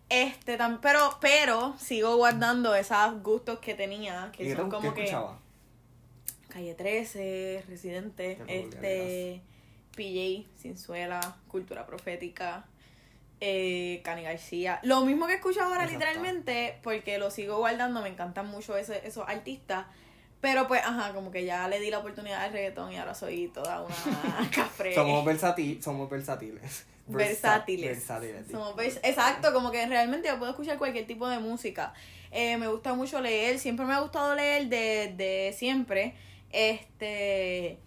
este, 0.08 0.56
tan, 0.56 0.80
pero, 0.80 1.18
pero 1.20 1.74
sigo 1.78 2.16
guardando 2.16 2.74
esos 2.74 3.22
gustos 3.22 3.58
que 3.58 3.74
tenía, 3.74 4.30
que 4.32 4.54
son 4.54 4.70
como 4.70 4.94
que 4.94 5.14
Calle 6.48 6.74
13, 6.74 7.64
Residente, 7.68 8.38
este, 8.46 9.42
PJ, 9.94 10.48
Sinzuela, 10.56 11.36
Cultura 11.46 11.86
Profética, 11.86 12.64
eh, 13.40 14.00
Cani 14.02 14.22
García. 14.22 14.80
Lo 14.82 15.02
mismo 15.04 15.26
que 15.26 15.34
escucho 15.34 15.62
ahora 15.62 15.84
literalmente, 15.84 16.78
porque 16.82 17.18
lo 17.18 17.30
sigo 17.30 17.58
guardando, 17.58 18.00
me 18.00 18.08
encantan 18.08 18.46
mucho 18.48 18.76
ese, 18.78 19.06
esos 19.06 19.28
artistas. 19.28 19.86
Pero 20.40 20.68
pues, 20.68 20.80
ajá, 20.84 21.12
como 21.12 21.30
que 21.30 21.44
ya 21.44 21.68
le 21.68 21.80
di 21.80 21.90
la 21.90 21.98
oportunidad 21.98 22.44
al 22.44 22.52
reggaetón 22.52 22.92
y 22.92 22.96
ahora 22.96 23.14
soy 23.14 23.48
toda 23.48 23.82
una 23.82 24.50
cafre. 24.54 24.94
somos, 24.94 25.24
versátil, 25.24 25.82
somos 25.82 26.08
versátiles 26.08 26.86
versátiles. 27.08 28.06
exacto, 29.02 29.52
como 29.52 29.70
que 29.70 29.86
realmente 29.86 30.28
yo 30.28 30.38
puedo 30.38 30.50
escuchar 30.50 30.78
cualquier 30.78 31.06
tipo 31.06 31.28
de 31.28 31.38
música. 31.38 31.92
Eh, 32.30 32.56
me 32.58 32.68
gusta 32.68 32.94
mucho 32.94 33.20
leer, 33.20 33.58
siempre 33.58 33.86
me 33.86 33.94
ha 33.94 34.00
gustado 34.00 34.34
leer 34.34 34.66
de, 34.66 35.14
de 35.16 35.54
siempre. 35.56 36.14
Este. 36.50 37.78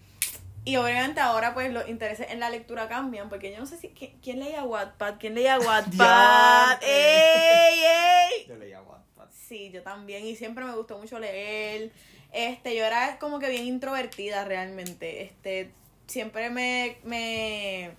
Y 0.64 0.76
obviamente 0.76 1.20
ahora 1.20 1.56
pues 1.56 1.74
los 1.74 1.90
intereses 1.90 2.28
en 2.30 2.40
la 2.40 2.50
lectura 2.52 2.88
cambian, 2.88 3.30
porque 3.30 3.52
yo 3.52 3.60
no 3.60 3.66
sé 3.66 3.78
si 3.78 3.90
quién, 3.90 4.40
leía 4.40 4.64
Wattpad, 4.64 5.16
quién 5.20 5.34
leía 5.34 5.60
Wattpad. 5.60 6.80
¡Ey, 6.84 7.80
ey! 7.80 8.46
Yo 8.48 8.56
leía 8.58 8.82
Wattpad. 8.82 9.28
Sí, 9.32 9.72
yo 9.72 9.82
también. 9.82 10.26
Y 10.26 10.36
siempre 10.36 10.64
me 10.64 10.76
gustó 10.76 11.00
mucho 11.00 11.18
leer. 11.18 11.92
Este, 12.32 12.76
yo 12.76 12.86
era 12.86 13.18
como 13.18 13.40
que 13.40 13.50
bien 13.50 13.66
introvertida 13.66 14.46
realmente. 14.46 15.24
Este, 15.24 15.72
siempre 16.06 16.52
me, 16.52 16.98
me, 17.04 17.92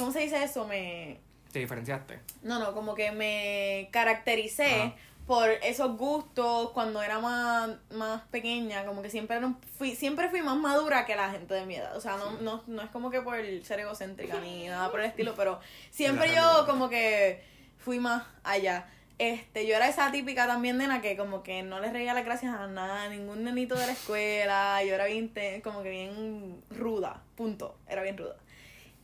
¿cómo 0.00 0.12
se 0.12 0.20
dice 0.20 0.42
eso? 0.42 0.66
Me... 0.66 1.20
¿Te 1.52 1.58
diferenciaste? 1.58 2.20
No, 2.42 2.58
no, 2.58 2.72
como 2.72 2.94
que 2.94 3.12
me 3.12 3.88
caractericé 3.92 4.94
por 5.26 5.48
esos 5.48 5.96
gustos 5.96 6.70
cuando 6.70 7.02
era 7.02 7.18
más, 7.18 7.70
más 7.92 8.22
pequeña, 8.30 8.84
como 8.86 9.02
que 9.02 9.10
siempre 9.10 9.38
fui, 9.76 9.94
siempre 9.94 10.28
fui 10.30 10.42
más 10.42 10.56
madura 10.56 11.04
que 11.04 11.14
la 11.14 11.30
gente 11.30 11.54
de 11.54 11.66
mi 11.66 11.76
edad. 11.76 11.96
O 11.96 12.00
sea, 12.00 12.16
no, 12.16 12.32
no, 12.40 12.64
no 12.66 12.82
es 12.82 12.90
como 12.90 13.10
que 13.10 13.20
por 13.20 13.36
ser 13.62 13.80
egocéntrica 13.80 14.40
ni 14.40 14.66
nada 14.68 14.90
por 14.90 15.00
el 15.00 15.06
estilo, 15.10 15.34
pero 15.36 15.60
siempre 15.90 16.34
yo 16.34 16.64
como 16.66 16.88
que 16.88 17.44
fui 17.78 18.00
más 18.00 18.24
allá. 18.42 18.88
Este, 19.18 19.66
yo 19.66 19.76
era 19.76 19.86
esa 19.86 20.10
típica 20.10 20.46
también 20.46 20.78
nena 20.78 21.02
que 21.02 21.14
como 21.14 21.42
que 21.42 21.62
no 21.62 21.78
le 21.78 21.92
reía 21.92 22.14
las 22.14 22.24
gracias 22.24 22.54
a 22.54 22.66
nada, 22.68 23.02
a 23.02 23.08
ningún 23.10 23.44
nenito 23.44 23.74
de 23.74 23.86
la 23.86 23.92
escuela, 23.92 24.82
yo 24.82 24.94
era 24.94 25.04
bien, 25.04 25.30
como 25.62 25.82
que 25.82 25.90
bien 25.90 26.62
ruda, 26.70 27.22
punto, 27.36 27.76
era 27.86 28.02
bien 28.02 28.16
ruda. 28.16 28.36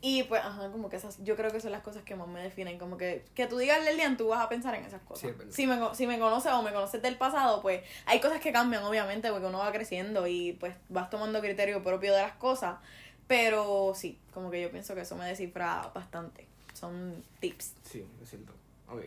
Y 0.00 0.24
pues, 0.24 0.42
ajá, 0.42 0.70
como 0.70 0.88
que 0.88 0.96
esas, 0.96 1.22
yo 1.24 1.36
creo 1.36 1.50
que 1.50 1.60
son 1.60 1.72
las 1.72 1.82
cosas 1.82 2.02
que 2.02 2.14
más 2.14 2.28
me 2.28 2.42
definen, 2.42 2.78
como 2.78 2.96
que, 2.96 3.24
que 3.34 3.46
tú 3.46 3.56
digas 3.56 3.82
Lelian, 3.82 4.16
tú 4.16 4.28
vas 4.28 4.44
a 4.44 4.48
pensar 4.48 4.74
en 4.74 4.84
esas 4.84 5.00
cosas. 5.02 5.32
si, 5.50 5.66
me, 5.66 5.94
si 5.94 6.06
me 6.06 6.18
conoces 6.18 6.52
o 6.52 6.62
me 6.62 6.72
conoces 6.72 7.00
del 7.00 7.16
pasado, 7.16 7.62
pues 7.62 7.82
hay 8.04 8.20
cosas 8.20 8.40
que 8.40 8.52
cambian, 8.52 8.84
obviamente, 8.84 9.30
porque 9.30 9.46
uno 9.46 9.58
va 9.58 9.72
creciendo 9.72 10.26
y 10.26 10.52
pues 10.52 10.74
vas 10.88 11.08
tomando 11.08 11.40
criterio 11.40 11.82
propio 11.82 12.12
de 12.12 12.22
las 12.22 12.34
cosas, 12.34 12.76
pero 13.26 13.92
sí, 13.94 14.18
como 14.34 14.50
que 14.50 14.60
yo 14.60 14.70
pienso 14.70 14.94
que 14.94 15.00
eso 15.00 15.16
me 15.16 15.24
descifra 15.24 15.90
bastante, 15.94 16.46
son 16.74 17.24
tips. 17.40 17.74
Sí, 17.82 18.06
lo 18.20 18.26
siento. 18.26 18.52
Ok. 18.88 19.04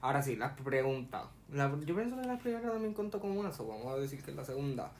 Ahora 0.00 0.22
sí, 0.22 0.36
las 0.36 0.52
preguntas. 0.60 1.24
yo 1.50 1.94
pienso 1.94 2.20
que 2.20 2.26
la 2.26 2.38
primera 2.38 2.70
también 2.70 2.92
contó 2.92 3.20
como 3.20 3.40
una, 3.40 3.52
so 3.52 3.66
vamos 3.66 3.94
a 3.94 3.96
decir 3.96 4.22
que 4.22 4.32
es 4.32 4.36
la 4.36 4.44
segunda. 4.44 4.92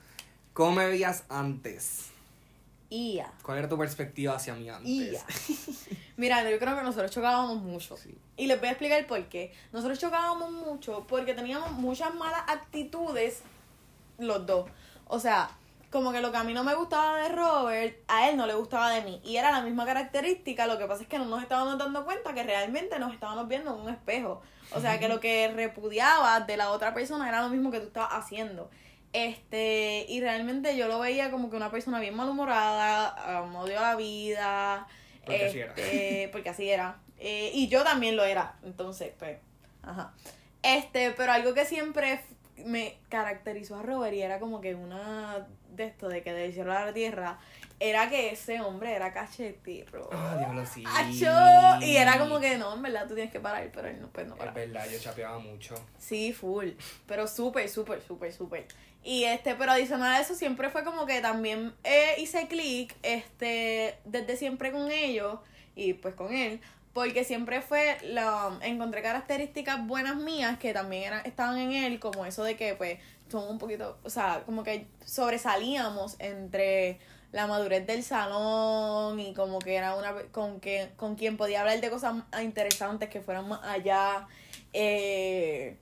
¿Cómo 0.53 0.77
me 0.77 0.87
veías 0.87 1.25
antes? 1.29 2.14
Ia. 2.89 3.31
¿Cuál 3.41 3.59
era 3.59 3.69
tu 3.69 3.77
perspectiva 3.77 4.35
hacia 4.35 4.53
mí 4.55 4.69
antes? 4.69 4.89
Ia. 4.89 5.21
Mira, 6.17 6.49
yo 6.49 6.57
creo 6.59 6.75
que 6.75 6.83
nosotros 6.83 7.11
chocábamos 7.11 7.57
mucho. 7.57 7.95
Y 8.37 8.47
les 8.47 8.59
voy 8.59 8.69
a 8.69 8.71
explicar 8.71 9.05
por 9.07 9.23
qué. 9.25 9.53
Nosotros 9.71 9.99
chocábamos 9.99 10.51
mucho 10.51 11.05
porque 11.07 11.33
teníamos 11.33 11.71
muchas 11.71 12.13
malas 12.15 12.43
actitudes 12.47 13.41
los 14.17 14.45
dos. 14.45 14.69
O 15.07 15.19
sea, 15.19 15.49
como 15.91 16.11
que 16.11 16.21
lo 16.21 16.31
que 16.31 16.37
a 16.37 16.43
mí 16.43 16.53
no 16.53 16.63
me 16.63 16.75
gustaba 16.75 17.17
de 17.19 17.29
Robert, 17.29 17.97
a 18.07 18.29
él 18.29 18.37
no 18.37 18.45
le 18.45 18.53
gustaba 18.53 18.89
de 18.91 19.01
mí. 19.01 19.21
Y 19.23 19.37
era 19.37 19.51
la 19.51 19.61
misma 19.61 19.85
característica, 19.85 20.67
lo 20.67 20.77
que 20.77 20.85
pasa 20.85 21.03
es 21.03 21.07
que 21.07 21.17
no 21.17 21.25
nos 21.25 21.41
estábamos 21.41 21.77
dando 21.77 22.05
cuenta 22.05 22.33
que 22.33 22.43
realmente 22.43 22.99
nos 22.99 23.13
estábamos 23.13 23.47
viendo 23.47 23.73
en 23.73 23.81
un 23.81 23.89
espejo. 23.89 24.41
O 24.73 24.81
sea, 24.81 24.99
que 24.99 25.07
lo 25.07 25.19
que 25.19 25.47
repudiaba 25.55 26.41
de 26.41 26.57
la 26.57 26.71
otra 26.71 26.93
persona 26.93 27.29
era 27.29 27.41
lo 27.41 27.49
mismo 27.49 27.71
que 27.71 27.79
tú 27.79 27.87
estabas 27.87 28.11
haciendo. 28.13 28.69
Este, 29.15 30.05
y 30.09 30.19
realmente 30.19 30.75
yo 30.75 30.89
lo 30.89 30.99
veía 30.99 31.31
como 31.31 31.49
que 31.49 31.55
una 31.55 31.71
persona 31.71 32.01
bien 32.01 32.17
malhumorada, 32.17 33.43
um, 33.45 33.55
odio 33.55 33.79
la 33.79 33.95
vida. 33.95 34.87
Porque 35.23 35.45
así 35.45 35.59
era. 35.59 35.73
Este, 35.77 36.29
porque 36.33 36.49
así 36.49 36.69
era. 36.69 36.97
Eh, 37.17 37.49
y 37.53 37.69
yo 37.69 37.85
también 37.85 38.17
lo 38.17 38.25
era. 38.25 38.57
Entonces, 38.65 39.13
pues, 39.17 39.37
ajá. 39.83 40.13
Este, 40.61 41.11
pero 41.11 41.31
algo 41.31 41.53
que 41.53 41.63
siempre 41.63 42.19
me 42.65 42.97
caracterizó 43.07 43.77
a 43.77 43.83
Robert 43.83 44.13
y 44.13 44.21
era 44.21 44.37
como 44.41 44.59
que 44.59 44.75
una 44.75 45.47
de 45.69 45.85
esto 45.85 46.09
de 46.09 46.21
que 46.21 46.33
del 46.33 46.53
cielo 46.53 46.73
a 46.73 46.83
la 46.83 46.93
tierra 46.93 47.39
era 47.79 48.09
que 48.09 48.31
ese 48.31 48.61
hombre 48.61 48.93
era 48.93 49.11
cachetero. 49.13 50.09
Ah, 50.11 50.35
diablo, 50.37 50.65
sí. 50.65 50.83
Y 51.81 51.97
era 51.97 52.17
como 52.17 52.39
que 52.39 52.57
no, 52.57 52.73
en 52.73 52.81
verdad 52.81 53.07
tú 53.07 53.15
tienes 53.15 53.31
que 53.31 53.39
parar, 53.39 53.69
pero 53.73 53.87
él 53.89 54.01
no, 54.01 54.07
pues 54.09 54.27
no 54.27 54.35
para. 54.35 54.51
Es 54.51 54.55
verdad, 54.55 54.87
yo 54.89 54.99
chapeaba 54.99 55.39
mucho. 55.39 55.75
Sí, 55.97 56.33
full. 56.33 56.69
Pero 57.05 57.27
súper, 57.27 57.69
súper, 57.69 58.01
súper, 58.01 58.31
súper. 58.31 58.67
Y 59.03 59.25
este, 59.25 59.53
pero 59.53 59.71
adicional 59.71 60.15
a 60.15 60.19
eso 60.19 60.33
siempre 60.33 60.69
fue 60.69 60.83
como 60.83 61.05
que 61.05 61.21
también 61.21 61.73
eh, 61.83 62.15
hice 62.17 62.47
clic, 62.47 62.95
este, 63.03 63.99
desde 64.03 64.35
siempre 64.35 64.71
con 64.71 64.89
ellos 64.89 65.39
y 65.75 65.93
pues 65.93 66.15
con 66.15 66.33
él, 66.33 66.59
porque 66.91 67.23
siempre 67.23 67.61
fue, 67.61 67.97
la, 68.01 68.57
encontré 68.63 69.03
características 69.03 69.85
buenas 69.85 70.15
mías 70.15 70.57
que 70.57 70.73
también 70.73 71.03
eran, 71.03 71.25
estaban 71.25 71.59
en 71.59 71.73
él, 71.73 71.99
como 71.99 72.25
eso 72.25 72.43
de 72.43 72.55
que 72.55 72.73
pues 72.73 72.97
somos 73.29 73.51
un 73.51 73.59
poquito, 73.59 73.99
o 74.03 74.09
sea, 74.09 74.41
como 74.43 74.63
que 74.63 74.87
sobresalíamos 75.05 76.15
entre 76.17 76.99
la 77.35 77.47
madurez 77.47 77.85
del 77.85 78.01
salón 78.01 79.19
y 79.19 79.33
como 79.33 79.59
que 79.59 79.75
era 79.75 79.95
una 79.95 80.13
con 80.31 80.61
que 80.61 80.91
con 80.95 81.15
quien 81.15 81.35
podía 81.35 81.59
hablar 81.59 81.81
de 81.81 81.89
cosas 81.89 82.15
interesantes 82.41 83.09
que 83.09 83.19
fueran 83.19 83.49
más 83.49 83.59
allá 83.61 84.25
eh, 84.71 85.77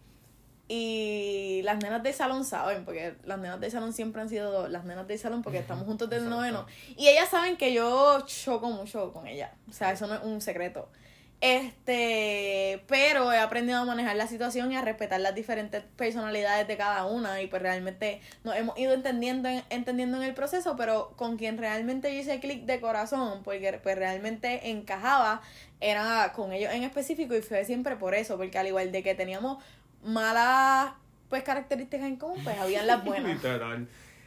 y 0.67 1.61
las 1.63 1.77
nenas 1.77 2.01
del 2.01 2.15
salón 2.15 2.43
saben, 2.43 2.85
porque 2.85 3.13
las 3.25 3.37
nenas 3.37 3.59
del 3.59 3.69
salón 3.69 3.93
siempre 3.93 4.23
han 4.23 4.29
sido 4.29 4.67
las 4.67 4.83
nenas 4.83 5.07
del 5.07 5.19
salón 5.19 5.43
porque 5.43 5.59
estamos 5.59 5.85
juntos 5.85 6.09
desde 6.09 6.23
el 6.23 6.31
noveno. 6.31 6.65
Y 6.97 7.07
ellas 7.07 7.29
saben 7.29 7.55
que 7.55 7.71
yo 7.71 8.21
choco 8.25 8.71
mucho 8.71 9.13
con 9.13 9.27
ella. 9.27 9.53
O 9.69 9.73
sea, 9.73 9.91
eso 9.91 10.07
no 10.07 10.15
es 10.15 10.23
un 10.23 10.41
secreto. 10.41 10.89
Este, 11.45 12.81
pero 12.87 13.33
he 13.33 13.37
aprendido 13.37 13.79
a 13.79 13.83
manejar 13.83 14.15
la 14.15 14.27
situación 14.27 14.71
y 14.71 14.77
a 14.77 14.81
respetar 14.81 15.19
las 15.19 15.35
diferentes 15.35 15.83
personalidades 15.97 16.69
de 16.69 16.77
cada 16.77 17.03
una 17.03 17.41
y 17.41 17.47
pues 17.47 17.61
realmente 17.61 18.21
nos 18.45 18.55
hemos 18.55 18.79
ido 18.79 18.93
entendiendo 18.93 19.49
en, 19.49 19.61
entendiendo 19.69 20.15
en 20.15 20.23
el 20.23 20.33
proceso, 20.35 20.77
pero 20.77 21.11
con 21.17 21.35
quien 21.35 21.57
realmente 21.57 22.15
yo 22.15 22.21
hice 22.21 22.39
clic 22.39 22.63
de 22.63 22.79
corazón, 22.79 23.43
porque 23.43 23.77
pues 23.83 23.97
realmente 23.97 24.69
encajaba, 24.69 25.41
era 25.81 26.31
con 26.33 26.53
ellos 26.53 26.71
en 26.71 26.83
específico 26.83 27.35
y 27.35 27.41
fue 27.41 27.65
siempre 27.65 27.97
por 27.97 28.15
eso, 28.15 28.37
porque 28.37 28.57
al 28.57 28.67
igual 28.67 28.93
de 28.93 29.03
que 29.03 29.13
teníamos 29.13 29.61
malas 30.01 30.93
pues 31.27 31.43
características 31.43 32.07
en 32.07 32.15
común, 32.15 32.39
pues 32.41 32.57
habían 32.57 32.87
las 32.87 33.03
buenas. 33.03 33.41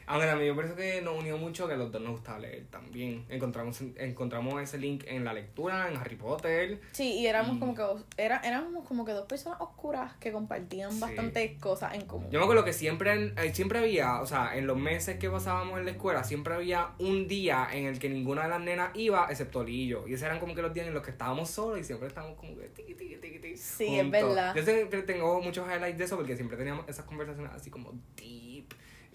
Aunque 0.06 0.28
a 0.28 0.36
mí 0.36 0.44
me 0.44 0.54
parece 0.54 0.74
que 0.74 1.02
nos 1.02 1.18
unió 1.18 1.36
mucho 1.36 1.66
que 1.66 1.74
a 1.74 1.76
los 1.76 1.90
dos 1.90 2.00
nos 2.00 2.12
gustaba 2.12 2.38
leer 2.38 2.66
también. 2.70 3.24
Encontramos, 3.28 3.80
encontramos 3.96 4.62
ese 4.62 4.78
link 4.78 5.04
en 5.06 5.24
la 5.24 5.32
lectura, 5.32 5.88
en 5.90 5.96
Harry 5.96 6.16
Potter. 6.16 6.80
Sí, 6.92 7.14
y 7.14 7.26
éramos 7.26 7.58
como 7.58 7.74
que 7.74 7.82
era, 8.16 8.38
éramos 8.38 8.86
como 8.86 9.04
que 9.04 9.12
dos 9.12 9.26
personas 9.26 9.60
oscuras 9.60 10.14
que 10.16 10.32
compartían 10.32 10.98
bastantes 11.00 11.58
cosas 11.60 11.94
en 11.94 12.02
común. 12.02 12.30
Yo 12.30 12.38
me 12.38 12.44
acuerdo 12.44 12.64
que 12.64 12.72
siempre, 12.72 13.32
eh, 13.36 13.54
siempre 13.54 13.80
había, 13.80 14.20
o 14.20 14.26
sea, 14.26 14.56
en 14.56 14.66
los 14.66 14.78
meses 14.78 15.18
que 15.18 15.28
pasábamos 15.28 15.78
en 15.78 15.84
la 15.84 15.90
escuela, 15.90 16.24
siempre 16.24 16.54
había 16.54 16.90
un 16.98 17.26
día 17.26 17.68
en 17.72 17.86
el 17.86 17.98
que 17.98 18.08
ninguna 18.08 18.44
de 18.44 18.48
las 18.48 18.60
nenas 18.60 18.90
iba, 18.94 19.26
excepto 19.28 19.64
Lillo. 19.64 20.06
Y 20.06 20.14
esos 20.14 20.26
eran 20.26 20.38
como 20.38 20.54
que 20.54 20.62
los 20.62 20.72
días 20.72 20.86
en 20.86 20.94
los 20.94 21.02
que 21.02 21.10
estábamos 21.10 21.50
solos 21.50 21.80
y 21.80 21.84
siempre 21.84 22.08
estábamos 22.08 22.38
como 22.38 22.56
que 22.56 22.68
tiqui, 22.68 22.94
tiqui, 22.94 23.16
tiqui, 23.16 23.38
tiqui, 23.38 23.56
Sí, 23.56 23.98
es 23.98 24.10
verdad. 24.10 24.54
Yo 24.54 24.62
siempre 24.62 25.02
tengo 25.02 25.40
muchos 25.40 25.66
highlights 25.66 25.98
de 25.98 26.04
eso 26.04 26.16
porque 26.16 26.36
siempre 26.36 26.56
teníamos 26.56 26.88
esas 26.88 27.04
conversaciones 27.04 27.52
así 27.52 27.70
como 27.70 27.92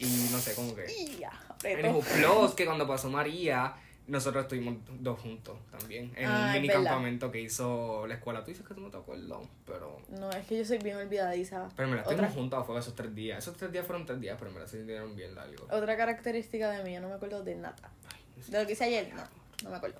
y 0.02 0.30
no 0.32 0.40
sé, 0.40 0.56
como 0.56 0.76
que. 0.76 0.86
En 1.64 2.00
Plus, 2.02 2.54
que 2.56 2.66
cuando 2.66 2.88
pasó 2.88 3.10
María, 3.10 3.76
nosotros 4.08 4.44
estuvimos 4.44 4.78
dos 5.00 5.20
juntos 5.20 5.58
también. 5.70 6.12
En 6.16 6.28
un 6.28 6.36
ah, 6.36 6.52
mini 6.54 6.68
campamento 6.68 7.32
que 7.32 7.40
hizo 7.40 8.08
la 8.08 8.16
escuela. 8.16 8.44
Tú 8.44 8.50
dices 8.50 8.66
que 8.68 8.74
tú 8.74 8.82
no 8.82 8.90
te 8.90 8.98
acuerdas, 8.98 9.40
pero. 9.66 10.02
No, 10.10 10.32
es 10.32 10.46
que 10.48 10.58
yo 10.58 10.66
soy 10.66 10.80
bien 10.80 10.98
olvidadiza. 10.98 11.70
Pero 11.76 11.88
me 11.88 11.96
la 11.96 12.02
estuvimos 12.02 12.34
juntos 12.34 12.60
a 12.60 12.64
fuego 12.64 12.80
esos 12.80 12.96
tres 12.96 13.14
días. 13.14 13.38
Esos 13.38 13.56
tres 13.56 13.72
días 13.72 13.86
fueron 13.86 14.06
tres 14.06 14.20
días, 14.20 14.38
pero 14.40 14.52
me 14.52 14.60
la 14.60 14.68
sintieron 14.68 15.16
bien 15.16 15.36
largo. 15.36 15.68
Otra 15.70 15.96
característica 15.96 16.72
de 16.72 16.84
mí, 16.84 16.94
yo 16.94 17.02
no 17.02 17.10
me 17.10 17.16
acuerdo 17.16 17.44
de 17.44 17.56
nada. 17.56 17.92
de 18.48 18.60
lo 18.60 18.66
que 18.66 18.74
hice 18.74 18.86
ayer, 18.86 19.14
no, 19.14 19.24
no 19.64 19.70
me 19.70 19.76
acuerdo. 19.76 20.00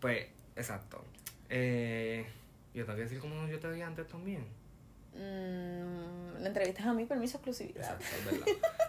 Pues, 0.00 0.26
exacto. 0.56 1.04
Eh, 1.48 2.26
yo 2.74 2.84
tengo 2.84 2.96
que 2.96 3.04
decir 3.04 3.20
cómo 3.20 3.46
yo 3.46 3.58
te 3.60 3.70
vi 3.70 3.82
antes 3.82 4.06
también. 4.08 4.46
Mm, 5.14 6.42
la 6.42 6.48
entrevista 6.48 6.82
es 6.82 6.86
a 6.86 6.92
mí, 6.92 7.06
permiso 7.06 7.38
exclusividad. 7.38 7.98
Exacto, 8.00 8.04
es 8.18 8.24
verdad. 8.24 8.46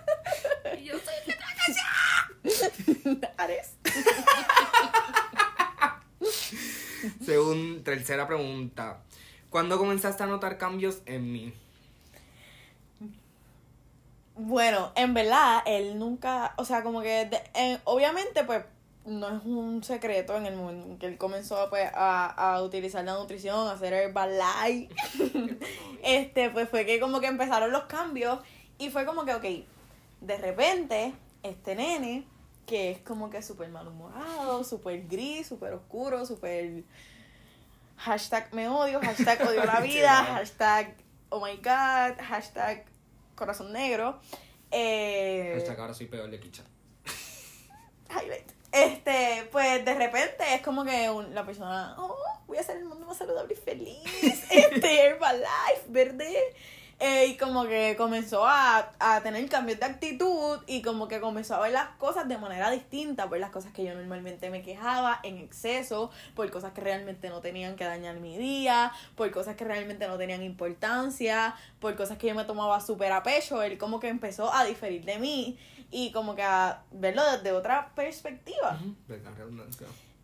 y 0.77 0.85
yo 0.85 0.99
soy 0.99 1.15
de 1.25 1.35
Ares. 3.37 3.75
Según 7.25 7.83
tercera 7.83 8.27
pregunta. 8.27 9.01
¿Cuándo 9.49 9.77
comenzaste 9.77 10.23
a 10.23 10.27
notar 10.27 10.57
cambios 10.57 11.01
en 11.05 11.31
mí? 11.31 11.53
Bueno, 14.35 14.93
en 14.95 15.13
verdad, 15.13 15.63
él 15.65 15.99
nunca, 15.99 16.53
o 16.57 16.63
sea, 16.63 16.83
como 16.83 17.01
que, 17.01 17.29
obviamente, 17.83 18.45
pues, 18.45 18.63
no 19.05 19.35
es 19.35 19.43
un 19.43 19.83
secreto 19.83 20.37
en 20.37 20.45
el 20.45 20.55
momento 20.55 20.87
en 20.87 20.97
que 20.97 21.07
él 21.07 21.17
comenzó 21.17 21.69
pues, 21.69 21.89
a, 21.93 22.27
a 22.27 22.61
utilizar 22.61 23.03
la 23.03 23.15
nutrición, 23.15 23.67
a 23.67 23.71
hacer 23.71 23.93
el 23.93 24.13
balay. 24.13 24.87
este, 26.03 26.51
pues 26.51 26.69
fue 26.69 26.85
que 26.85 26.99
como 26.99 27.19
que 27.19 27.27
empezaron 27.27 27.71
los 27.71 27.83
cambios 27.83 28.39
y 28.77 28.89
fue 28.89 29.05
como 29.05 29.25
que, 29.25 29.33
ok, 29.33 29.45
de 30.21 30.37
repente, 30.37 31.13
este 31.43 31.75
nene, 31.75 32.25
que 32.65 32.91
es 32.91 32.99
como 32.99 33.29
que 33.29 33.41
súper 33.41 33.69
malhumorado, 33.69 34.63
súper 34.63 35.07
gris, 35.07 35.47
súper 35.47 35.73
oscuro, 35.73 36.25
súper... 36.25 36.83
Hashtag 37.97 38.53
me 38.53 38.69
odio, 38.69 39.01
hashtag 39.01 39.41
odio 39.45 39.65
la 39.65 39.79
vida, 39.81 40.23
hashtag 40.23 40.95
oh 41.29 41.39
my 41.39 41.55
god, 41.57 42.17
hashtag 42.21 42.85
corazón 43.35 43.71
negro. 43.71 44.19
Eh, 44.71 45.53
hashtag 45.55 45.79
ahora 45.79 45.93
soy 45.93 46.07
peor 46.07 46.29
de 46.29 46.39
Kicha. 46.39 46.63
Highlight. 48.09 48.51
Este, 48.71 49.47
pues 49.51 49.83
de 49.83 49.95
repente 49.95 50.43
es 50.53 50.61
como 50.61 50.83
que 50.83 51.11
la 51.31 51.45
persona, 51.45 51.95
oh, 51.97 52.15
voy 52.45 52.57
a 52.57 52.61
hacer 52.61 52.77
el 52.77 52.85
mundo 52.85 53.05
más 53.05 53.17
saludable 53.17 53.53
y 53.53 53.57
feliz. 53.57 53.97
Este, 54.49 55.05
Herbalife, 55.05 55.85
verde. 55.89 56.55
Eh, 57.01 57.27
y 57.27 57.37
como 57.37 57.65
que 57.65 57.95
comenzó 57.97 58.45
a, 58.45 58.91
a 58.99 59.21
tener 59.21 59.47
cambios 59.47 59.79
de 59.79 59.85
actitud 59.85 60.59
y 60.67 60.81
como 60.81 61.07
que 61.07 61.21
comenzó 61.21 61.55
a 61.55 61.61
ver 61.61 61.71
las 61.71 61.87
cosas 61.91 62.27
de 62.27 62.37
manera 62.37 62.69
distinta, 62.71 63.29
por 63.29 63.39
las 63.39 63.51
cosas 63.51 63.71
que 63.71 63.85
yo 63.85 63.95
normalmente 63.95 64.49
me 64.49 64.61
quejaba 64.61 65.21
en 65.23 65.37
exceso, 65.37 66.11
por 66.35 66.51
cosas 66.51 66.73
que 66.73 66.81
realmente 66.81 67.29
no 67.29 67.39
tenían 67.39 67.77
que 67.77 67.85
dañar 67.85 68.19
mi 68.19 68.37
día, 68.37 68.91
por 69.15 69.31
cosas 69.31 69.55
que 69.55 69.63
realmente 69.63 70.09
no 70.09 70.17
tenían 70.17 70.43
importancia, 70.43 71.55
por 71.79 71.95
cosas 71.95 72.17
que 72.17 72.27
yo 72.27 72.35
me 72.35 72.43
tomaba 72.43 72.81
súper 72.81 73.13
a 73.13 73.23
pecho, 73.23 73.63
él 73.63 73.77
como 73.77 74.01
que 74.01 74.09
empezó 74.09 74.53
a 74.53 74.65
diferir 74.65 75.05
de 75.05 75.19
mí 75.19 75.57
y 75.91 76.11
como 76.11 76.35
que 76.35 76.43
a 76.43 76.83
verlo 76.91 77.23
desde 77.31 77.53
otra 77.53 77.93
perspectiva. 77.95 78.77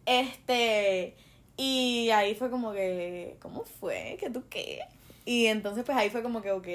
Este, 0.05 1.15
y 1.55 2.10
ahí 2.10 2.36
fue 2.36 2.50
como 2.50 2.74
que, 2.74 3.38
¿cómo 3.41 3.63
fue? 3.63 4.17
¿Qué 4.20 4.29
tú 4.29 4.44
qué? 4.50 4.82
Y 5.25 5.48
entonces 5.48 5.84
pues 5.84 5.98
ahí 5.98 6.10
fue 6.10 6.22
como 6.24 6.41
que, 6.41 6.51
ok. 6.51 6.67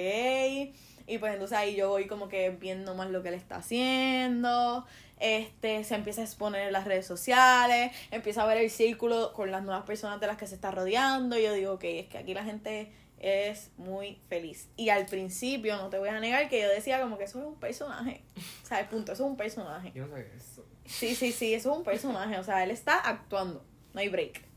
Y 1.07 1.19
pues 1.19 1.33
entonces 1.33 1.57
ahí 1.57 1.75
yo 1.75 1.89
voy 1.89 2.07
como 2.07 2.29
que 2.29 2.51
viendo 2.51 2.95
más 2.95 3.11
lo 3.11 3.23
que 3.23 3.29
él 3.29 3.35
está 3.35 3.57
haciendo. 3.57 4.85
Este, 5.19 5.85
se 5.85 5.95
empieza 5.95 6.23
a 6.23 6.25
exponer 6.25 6.67
en 6.67 6.73
las 6.73 6.87
redes 6.87 7.07
sociales, 7.07 7.93
empieza 8.11 8.43
a 8.43 8.47
ver 8.47 8.59
el 8.59 8.71
círculo 8.71 9.33
con 9.35 9.51
las 9.51 9.63
nuevas 9.63 9.85
personas 9.85 10.19
de 10.21 10.27
las 10.27 10.37
que 10.37 10.47
se 10.47 10.55
está 10.55 10.71
rodeando. 10.71 11.39
Y 11.39 11.43
yo 11.43 11.53
digo, 11.53 11.75
ok, 11.75 11.85
es 11.85 12.07
que 12.09 12.19
aquí 12.19 12.33
la 12.33 12.45
gente 12.45 12.93
es 13.19 13.71
muy 13.77 14.19
feliz. 14.29 14.69
Y 14.77 14.89
al 14.89 15.07
principio, 15.07 15.77
no 15.77 15.91
te 15.91 15.99
voy 15.99 16.09
a 16.09 16.19
negar 16.19 16.49
que 16.49 16.61
yo 16.61 16.69
decía 16.69 17.01
como 17.01 17.19
que 17.19 17.25
eso 17.25 17.39
es 17.39 17.47
un 17.47 17.57
personaje. 17.57 18.23
O 18.63 18.67
sea, 18.67 18.81
el 18.81 18.87
punto, 18.87 19.13
eso 19.13 19.25
es 19.25 19.31
un 19.31 19.37
personaje. 19.37 19.93
Yo 19.95 20.07
no 20.07 20.13
sabía 20.13 20.33
eso. 20.35 20.65
Sí, 20.87 21.15
sí, 21.15 21.33
sí, 21.33 21.55
eso 21.55 21.71
es 21.71 21.77
un 21.77 21.85
personaje. 21.85 22.39
O 22.39 22.45
sea, 22.45 22.65
él 22.65 22.71
está 22.71 22.99
actuando. 22.99 23.65
No 23.93 24.01
hay 24.01 24.09
break. 24.09 24.50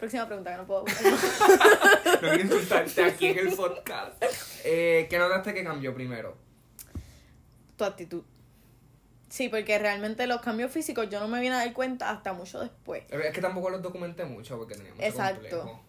Próxima 0.00 0.26
pregunta 0.26 0.50
que 0.50 0.56
no 0.56 0.66
puedo. 0.66 0.84
no 0.86 2.18
quiero 2.20 2.40
insultarte 2.40 3.04
aquí 3.04 3.26
en 3.26 3.38
el 3.38 3.54
podcast. 3.54 4.22
Eh, 4.64 5.06
¿Qué 5.10 5.18
notaste 5.18 5.52
que 5.52 5.62
cambió 5.62 5.94
primero? 5.94 6.38
Tu 7.76 7.84
actitud. 7.84 8.24
Sí, 9.28 9.50
porque 9.50 9.78
realmente 9.78 10.26
los 10.26 10.40
cambios 10.40 10.72
físicos 10.72 11.08
yo 11.10 11.20
no 11.20 11.28
me 11.28 11.38
vine 11.38 11.54
a 11.54 11.58
dar 11.58 11.72
cuenta 11.74 12.10
hasta 12.10 12.32
mucho 12.32 12.60
después. 12.60 13.04
Es 13.10 13.32
que 13.32 13.42
tampoco 13.42 13.68
los 13.68 13.82
documenté 13.82 14.24
mucho 14.24 14.56
porque 14.56 14.74
teníamos 14.74 15.00
Exacto. 15.02 15.80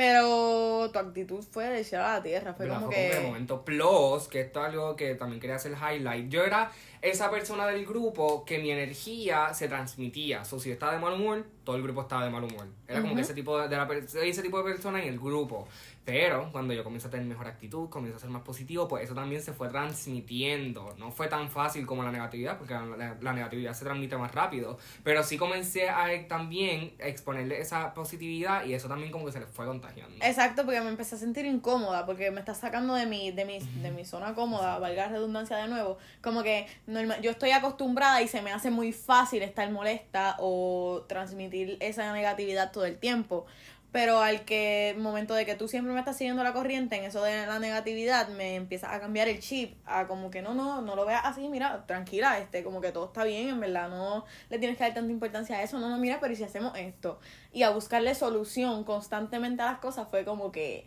Pero 0.00 0.90
tu 0.90 0.98
actitud 0.98 1.44
fue 1.50 1.66
de 1.68 1.80
echar 1.82 2.00
a 2.00 2.14
la 2.14 2.22
tierra. 2.22 2.54
Fue 2.54 2.66
como 2.66 2.88
que. 2.88 3.10
de 3.10 3.20
momento. 3.20 3.66
Plus, 3.66 4.28
que 4.30 4.40
esto 4.40 4.60
es 4.60 4.70
algo 4.70 4.96
que 4.96 5.14
también 5.14 5.38
quería 5.42 5.56
hacer 5.56 5.72
highlight. 5.72 6.30
Yo 6.30 6.42
era 6.42 6.72
esa 7.02 7.30
persona 7.30 7.66
del 7.66 7.84
grupo 7.84 8.46
que 8.46 8.58
mi 8.60 8.70
energía 8.70 9.52
se 9.52 9.68
transmitía. 9.68 10.40
O 10.40 10.44
so, 10.46 10.58
si 10.58 10.70
yo 10.70 10.72
estaba 10.72 10.94
de 10.94 11.00
mal 11.00 11.12
humor, 11.12 11.44
todo 11.64 11.76
el 11.76 11.82
grupo 11.82 12.00
estaba 12.00 12.24
de 12.24 12.30
mal 12.30 12.44
humor. 12.44 12.66
Era 12.88 13.02
como 13.02 13.14
que 13.14 13.20
ese 13.20 13.34
tipo 13.34 13.60
de, 13.60 13.68
de 13.68 13.76
la, 13.76 13.86
ese 14.24 14.40
tipo 14.40 14.56
de 14.56 14.64
persona 14.64 15.02
en 15.02 15.08
el 15.10 15.18
grupo. 15.18 15.68
Pero 16.10 16.48
cuando 16.50 16.74
yo 16.74 16.82
comienzo 16.82 17.06
a 17.06 17.10
tener 17.12 17.24
mejor 17.24 17.46
actitud, 17.46 17.88
comienzo 17.88 18.16
a 18.16 18.20
ser 18.20 18.30
más 18.30 18.42
positivo, 18.42 18.88
pues 18.88 19.04
eso 19.04 19.14
también 19.14 19.40
se 19.40 19.52
fue 19.52 19.68
transmitiendo. 19.68 20.92
No 20.98 21.12
fue 21.12 21.28
tan 21.28 21.48
fácil 21.48 21.86
como 21.86 22.02
la 22.02 22.10
negatividad, 22.10 22.58
porque 22.58 22.74
la, 22.74 23.32
negatividad 23.32 23.74
se 23.74 23.84
transmite 23.84 24.16
más 24.16 24.34
rápido. 24.34 24.76
Pero 25.04 25.22
sí 25.22 25.38
comencé 25.38 25.88
a 25.88 26.08
también 26.26 26.94
a 27.00 27.06
exponerle 27.06 27.60
esa 27.60 27.94
positividad 27.94 28.64
y 28.64 28.74
eso 28.74 28.88
también 28.88 29.12
como 29.12 29.26
que 29.26 29.30
se 29.30 29.38
le 29.38 29.46
fue 29.46 29.66
contagiando. 29.66 30.16
Exacto, 30.20 30.64
porque 30.64 30.80
me 30.80 30.88
empecé 30.88 31.14
a 31.14 31.18
sentir 31.18 31.46
incómoda, 31.46 32.04
porque 32.06 32.32
me 32.32 32.40
está 32.40 32.54
sacando 32.54 32.94
de 32.94 33.06
mi, 33.06 33.30
de 33.30 33.44
mi, 33.44 33.60
de 33.60 33.92
mi 33.92 34.04
zona 34.04 34.34
cómoda, 34.34 34.80
valga 34.80 35.06
la 35.06 35.12
redundancia 35.12 35.58
de 35.58 35.68
nuevo. 35.68 35.98
Como 36.22 36.42
que 36.42 36.66
normal, 36.88 37.22
yo 37.22 37.30
estoy 37.30 37.52
acostumbrada 37.52 38.20
y 38.20 38.26
se 38.26 38.42
me 38.42 38.50
hace 38.50 38.72
muy 38.72 38.92
fácil 38.92 39.44
estar 39.44 39.70
molesta 39.70 40.34
o 40.40 41.04
transmitir 41.06 41.76
esa 41.78 42.12
negatividad 42.12 42.72
todo 42.72 42.84
el 42.84 42.98
tiempo. 42.98 43.46
Pero 43.92 44.20
al 44.20 44.44
que 44.44 44.94
momento 44.98 45.34
de 45.34 45.44
que 45.44 45.56
tú 45.56 45.66
siempre 45.66 45.92
me 45.92 45.98
estás 45.98 46.16
siguiendo 46.16 46.44
la 46.44 46.52
corriente 46.52 46.96
en 46.96 47.04
eso 47.04 47.22
de 47.24 47.46
la 47.46 47.58
negatividad, 47.58 48.28
me 48.28 48.54
empieza 48.54 48.94
a 48.94 49.00
cambiar 49.00 49.26
el 49.26 49.40
chip 49.40 49.76
a 49.84 50.06
como 50.06 50.30
que 50.30 50.42
no, 50.42 50.54
no, 50.54 50.80
no 50.80 50.94
lo 50.94 51.04
veas 51.06 51.22
así, 51.24 51.48
mira, 51.48 51.84
tranquila, 51.86 52.38
este, 52.38 52.62
como 52.62 52.80
que 52.80 52.92
todo 52.92 53.06
está 53.06 53.24
bien, 53.24 53.48
en 53.48 53.58
verdad, 53.58 53.88
no 53.88 54.24
le 54.48 54.58
tienes 54.58 54.78
que 54.78 54.84
dar 54.84 54.94
tanta 54.94 55.10
importancia 55.10 55.56
a 55.56 55.62
eso, 55.62 55.80
no, 55.80 55.88
no, 55.88 55.98
mira, 55.98 56.20
pero 56.20 56.32
¿y 56.32 56.36
si 56.36 56.44
hacemos 56.44 56.76
esto? 56.78 57.18
Y 57.52 57.64
a 57.64 57.70
buscarle 57.70 58.14
solución 58.14 58.84
constantemente 58.84 59.62
a 59.62 59.66
las 59.66 59.78
cosas 59.80 60.06
fue 60.08 60.24
como 60.24 60.52
que 60.52 60.86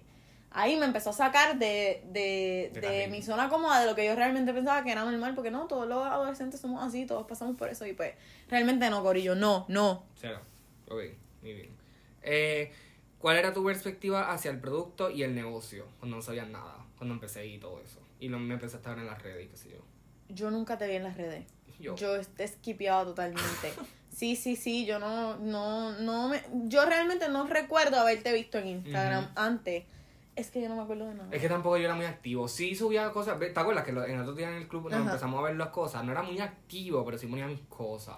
ahí 0.54 0.78
me 0.78 0.86
empezó 0.86 1.10
a 1.10 1.14
sacar 1.14 1.58
de, 1.58 2.04
de, 2.12 2.72
de, 2.80 3.08
mi 3.10 3.22
zona 3.22 3.50
cómoda, 3.50 3.82
de 3.82 3.88
lo 3.88 3.96
que 3.96 4.06
yo 4.06 4.16
realmente 4.16 4.54
pensaba 4.54 4.84
que 4.84 4.92
era 4.92 5.04
normal, 5.04 5.36
porque 5.36 5.52
no, 5.52 5.68
todos 5.68 5.88
los 5.88 6.06
adolescentes 6.06 6.62
somos 6.62 6.82
así, 6.84 7.06
todos 7.06 7.26
pasamos 7.28 7.58
por 7.58 7.70
eso, 7.70 7.86
y 7.86 7.94
pues, 7.94 8.14
realmente 8.50 8.90
no, 8.90 9.04
Corillo, 9.04 9.36
no, 9.36 9.66
no. 9.68 10.06
Cero, 10.16 10.40
ok, 10.88 11.02
muy 11.42 11.54
bien. 11.54 11.70
Eh, 12.22 12.72
¿Cuál 13.24 13.38
era 13.38 13.54
tu 13.54 13.64
perspectiva 13.64 14.34
hacia 14.34 14.52
el 14.52 14.60
producto 14.60 15.10
y 15.10 15.24
el 15.24 15.34
negocio 15.34 15.86
cuando 16.00 16.18
no 16.18 16.22
sabías 16.22 16.50
nada? 16.50 16.76
Cuando 16.98 17.14
empecé 17.14 17.48
y 17.48 17.58
todo 17.58 17.80
eso. 17.80 18.02
Y 18.20 18.28
lo, 18.28 18.38
me 18.38 18.56
empecé 18.56 18.76
a 18.76 18.80
estar 18.80 19.00
en 19.00 19.06
las 19.06 19.24
redes 19.24 19.46
y 19.46 19.48
qué 19.48 19.56
sé 19.56 19.70
yo. 19.70 19.78
Yo 20.28 20.52
nunca 20.52 20.78
te 20.78 20.90
vi 20.90 20.96
en 20.96 21.04
las 21.04 21.16
redes. 21.16 21.46
Yo. 21.80 21.96
Yo 21.96 22.18
he 22.18 22.44
esquipeado 22.44 23.06
totalmente. 23.06 23.72
sí, 24.14 24.36
sí, 24.36 24.58
sí, 24.58 24.86
yo 24.86 25.00
no, 25.00 25.38
no, 25.38 25.94
no 26.00 26.28
me, 26.28 26.44
yo 26.66 26.86
realmente 26.86 27.30
no 27.30 27.48
recuerdo 27.48 27.96
haberte 27.96 28.34
visto 28.34 28.58
en 28.58 28.68
Instagram 28.68 29.32
antes. 29.38 29.86
Es 30.36 30.52
que 30.52 30.62
yo 30.62 30.68
no 30.68 30.76
me 30.76 30.82
acuerdo 30.82 31.08
de 31.08 31.16
nada. 31.16 31.30
Es 31.32 31.42
que 31.42 31.48
tampoco 31.48 31.78
yo 31.78 31.86
era 31.86 31.96
muy 31.96 32.06
activo. 32.06 32.50
Sí 32.50 32.76
subía 32.76 33.10
cosas. 33.12 33.40
¿Te 33.40 33.58
acuerdas 33.58 33.86
que 33.86 33.92
en 33.92 34.20
otro 34.20 34.34
día 34.34 34.50
en 34.50 34.56
el 34.56 34.68
club 34.68 34.90
nos 34.90 35.00
empezamos 35.00 35.40
a 35.40 35.44
ver 35.44 35.56
las 35.56 35.70
cosas? 35.70 36.04
No 36.04 36.12
era 36.12 36.24
muy 36.24 36.42
activo, 36.42 37.06
pero 37.06 37.18
sí 37.18 37.28
ponía 37.28 37.48
mis 37.48 37.62
cosas. 37.70 38.18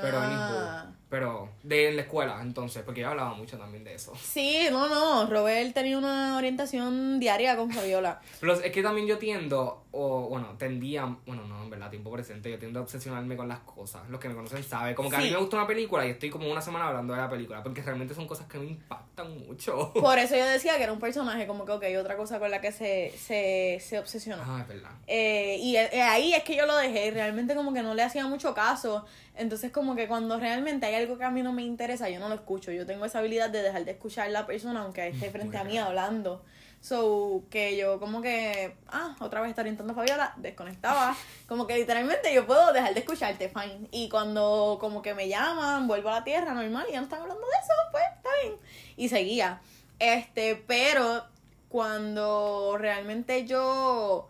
Pero 0.00 0.18
ah. 0.20 0.86
pero 1.08 1.50
de 1.62 1.92
la 1.92 2.02
escuela, 2.02 2.40
entonces, 2.42 2.82
porque 2.82 3.02
yo 3.02 3.10
hablaba 3.10 3.34
mucho 3.34 3.56
también 3.56 3.84
de 3.84 3.94
eso. 3.94 4.12
Sí, 4.20 4.66
no, 4.72 4.88
no, 4.88 5.26
Robert 5.30 5.72
tenía 5.72 5.96
una 5.96 6.36
orientación 6.36 7.20
diaria 7.20 7.56
con 7.56 7.70
Fabiola. 7.70 8.20
Pero 8.40 8.54
es 8.54 8.72
que 8.72 8.82
también 8.82 9.06
yo 9.06 9.18
tiendo, 9.18 9.84
o 9.92 10.28
bueno, 10.28 10.56
tendía, 10.58 11.16
bueno, 11.26 11.46
no, 11.46 11.62
en 11.62 11.70
verdad, 11.70 11.90
tiempo 11.90 12.10
presente, 12.10 12.50
yo 12.50 12.58
tiendo 12.58 12.80
a 12.80 12.82
obsesionarme 12.82 13.36
con 13.36 13.46
las 13.46 13.60
cosas. 13.60 14.02
Los 14.08 14.18
que 14.18 14.28
me 14.28 14.34
conocen 14.34 14.64
saben, 14.64 14.96
como 14.96 15.08
que 15.08 15.16
a 15.16 15.20
mí 15.20 15.30
me 15.30 15.36
gusta 15.36 15.56
una 15.58 15.66
película 15.68 16.04
y 16.04 16.10
estoy 16.10 16.28
como 16.28 16.50
una 16.50 16.60
semana 16.60 16.88
hablando 16.88 17.14
de 17.14 17.20
la 17.20 17.30
película, 17.30 17.62
porque 17.62 17.80
realmente 17.80 18.14
son 18.14 18.26
cosas 18.26 18.48
que 18.48 18.58
me 18.58 18.66
impactan 18.66 19.38
mucho. 19.46 19.92
Por 19.94 20.18
eso 20.18 20.34
yo 20.34 20.44
decía 20.44 20.76
que 20.76 20.82
era 20.82 20.92
un 20.92 20.98
personaje, 21.00 21.46
como 21.46 21.64
que, 21.64 21.70
ok, 21.70 21.84
otra 22.00 22.16
cosa 22.16 22.40
con 22.40 22.50
la 22.50 22.60
que 22.60 22.72
se, 22.72 23.12
se, 23.16 23.78
se 23.80 24.00
obsesiona. 24.00 24.42
Ah, 24.44 24.62
es 24.62 24.68
verdad. 24.68 24.90
Eh, 25.06 25.58
y 25.60 25.76
eh, 25.76 26.02
ahí 26.02 26.32
es 26.32 26.42
que 26.42 26.56
yo 26.56 26.66
lo 26.66 26.76
dejé, 26.76 27.12
realmente 27.12 27.54
como 27.54 27.72
que 27.72 27.82
no 27.82 27.94
le 27.94 28.02
hacía 28.02 28.26
mucho 28.26 28.52
caso. 28.54 29.06
Entonces 29.36 29.72
como 29.72 29.96
que 29.96 30.06
cuando 30.06 30.38
realmente 30.38 30.86
hay 30.86 30.94
algo 30.94 31.18
que 31.18 31.24
a 31.24 31.30
mí 31.30 31.42
no 31.42 31.52
me 31.52 31.62
interesa, 31.62 32.08
yo 32.08 32.20
no 32.20 32.28
lo 32.28 32.36
escucho. 32.36 32.70
Yo 32.70 32.86
tengo 32.86 33.04
esa 33.04 33.18
habilidad 33.18 33.50
de 33.50 33.62
dejar 33.62 33.84
de 33.84 33.92
escuchar 33.92 34.28
a 34.28 34.30
la 34.30 34.46
persona 34.46 34.82
aunque 34.82 35.08
esté 35.08 35.30
frente 35.30 35.56
a 35.56 35.64
mí 35.64 35.76
hablando. 35.78 36.44
So, 36.80 37.44
que 37.48 37.78
yo 37.78 37.98
como 37.98 38.20
que, 38.20 38.76
ah, 38.88 39.16
otra 39.20 39.40
vez 39.40 39.48
está 39.48 39.62
orientando 39.62 39.94
a 39.94 39.96
Fabiola, 39.96 40.34
desconectaba. 40.36 41.16
Como 41.48 41.66
que 41.66 41.78
literalmente 41.78 42.34
yo 42.34 42.46
puedo 42.46 42.74
dejar 42.74 42.92
de 42.92 43.00
escucharte, 43.00 43.48
fine. 43.48 43.88
Y 43.90 44.10
cuando 44.10 44.76
como 44.78 45.00
que 45.00 45.14
me 45.14 45.26
llaman, 45.26 45.88
vuelvo 45.88 46.10
a 46.10 46.16
la 46.16 46.24
tierra 46.24 46.52
normal 46.52 46.84
y 46.86 46.92
ya 46.92 46.98
no 46.98 47.04
están 47.04 47.22
hablando 47.22 47.40
de 47.40 47.52
eso, 47.58 47.72
pues 47.90 48.04
está 48.14 48.28
bien. 48.42 48.56
Y 48.98 49.08
seguía. 49.08 49.62
Este, 49.98 50.56
pero 50.66 51.24
cuando 51.70 52.76
realmente 52.78 53.46
yo 53.46 54.28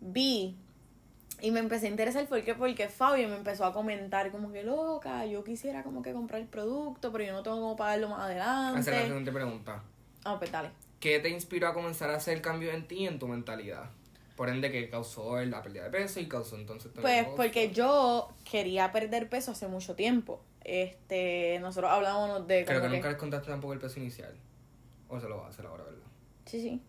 vi 0.00 0.56
y 1.40 1.50
me 1.50 1.60
empecé 1.60 1.86
a 1.86 1.90
interesar 1.90 2.26
porque 2.28 2.54
porque 2.54 2.88
Fabio 2.88 3.28
me 3.28 3.36
empezó 3.36 3.64
a 3.64 3.72
comentar 3.72 4.30
como 4.30 4.52
que 4.52 4.62
loca, 4.62 5.26
yo 5.26 5.44
quisiera 5.44 5.82
como 5.82 6.02
que 6.02 6.12
comprar 6.12 6.40
el 6.40 6.48
producto, 6.48 7.12
pero 7.12 7.24
yo 7.24 7.32
no 7.32 7.42
tengo 7.42 7.56
cómo 7.56 7.76
pagarlo 7.76 8.08
más 8.08 8.20
adelante. 8.20 8.80
Hacer 8.80 8.94
la 8.94 9.02
siguiente 9.02 9.32
pregunta. 9.32 9.82
Ah, 10.24 10.38
pues 10.38 10.50
dale. 10.50 10.70
¿Qué 11.00 11.20
te 11.20 11.28
inspiró 11.28 11.68
a 11.68 11.74
comenzar 11.74 12.10
a 12.10 12.16
hacer 12.16 12.34
el 12.34 12.42
cambio 12.42 12.72
en 12.72 12.88
ti 12.88 13.00
y 13.00 13.06
en 13.06 13.18
tu 13.18 13.28
mentalidad? 13.28 13.90
Por 14.36 14.48
ende, 14.48 14.72
¿qué 14.72 14.88
causó 14.88 15.38
la 15.44 15.62
pérdida 15.62 15.84
de 15.84 15.90
peso 15.90 16.18
y 16.18 16.26
causó 16.26 16.56
entonces 16.56 16.90
Pues 17.00 17.26
porque 17.36 17.70
yo 17.72 18.32
quería 18.50 18.90
perder 18.90 19.28
peso 19.28 19.52
hace 19.52 19.68
mucho 19.68 19.94
tiempo. 19.94 20.42
Este, 20.64 21.58
nosotros 21.60 21.92
hablábamos 21.92 22.46
de... 22.46 22.64
Creo 22.64 22.80
que, 22.80 22.88
nunca 22.88 23.10
les 23.10 23.18
contaste 23.18 23.48
tampoco 23.48 23.74
el 23.74 23.78
peso 23.78 24.00
inicial. 24.00 24.34
¿O 25.08 25.20
se 25.20 25.28
lo 25.28 25.36
va 25.36 25.46
a 25.46 25.50
hacer 25.50 25.66
ahora, 25.66 25.84
verdad? 25.84 26.06
Sí, 26.46 26.60
sí. 26.60 26.82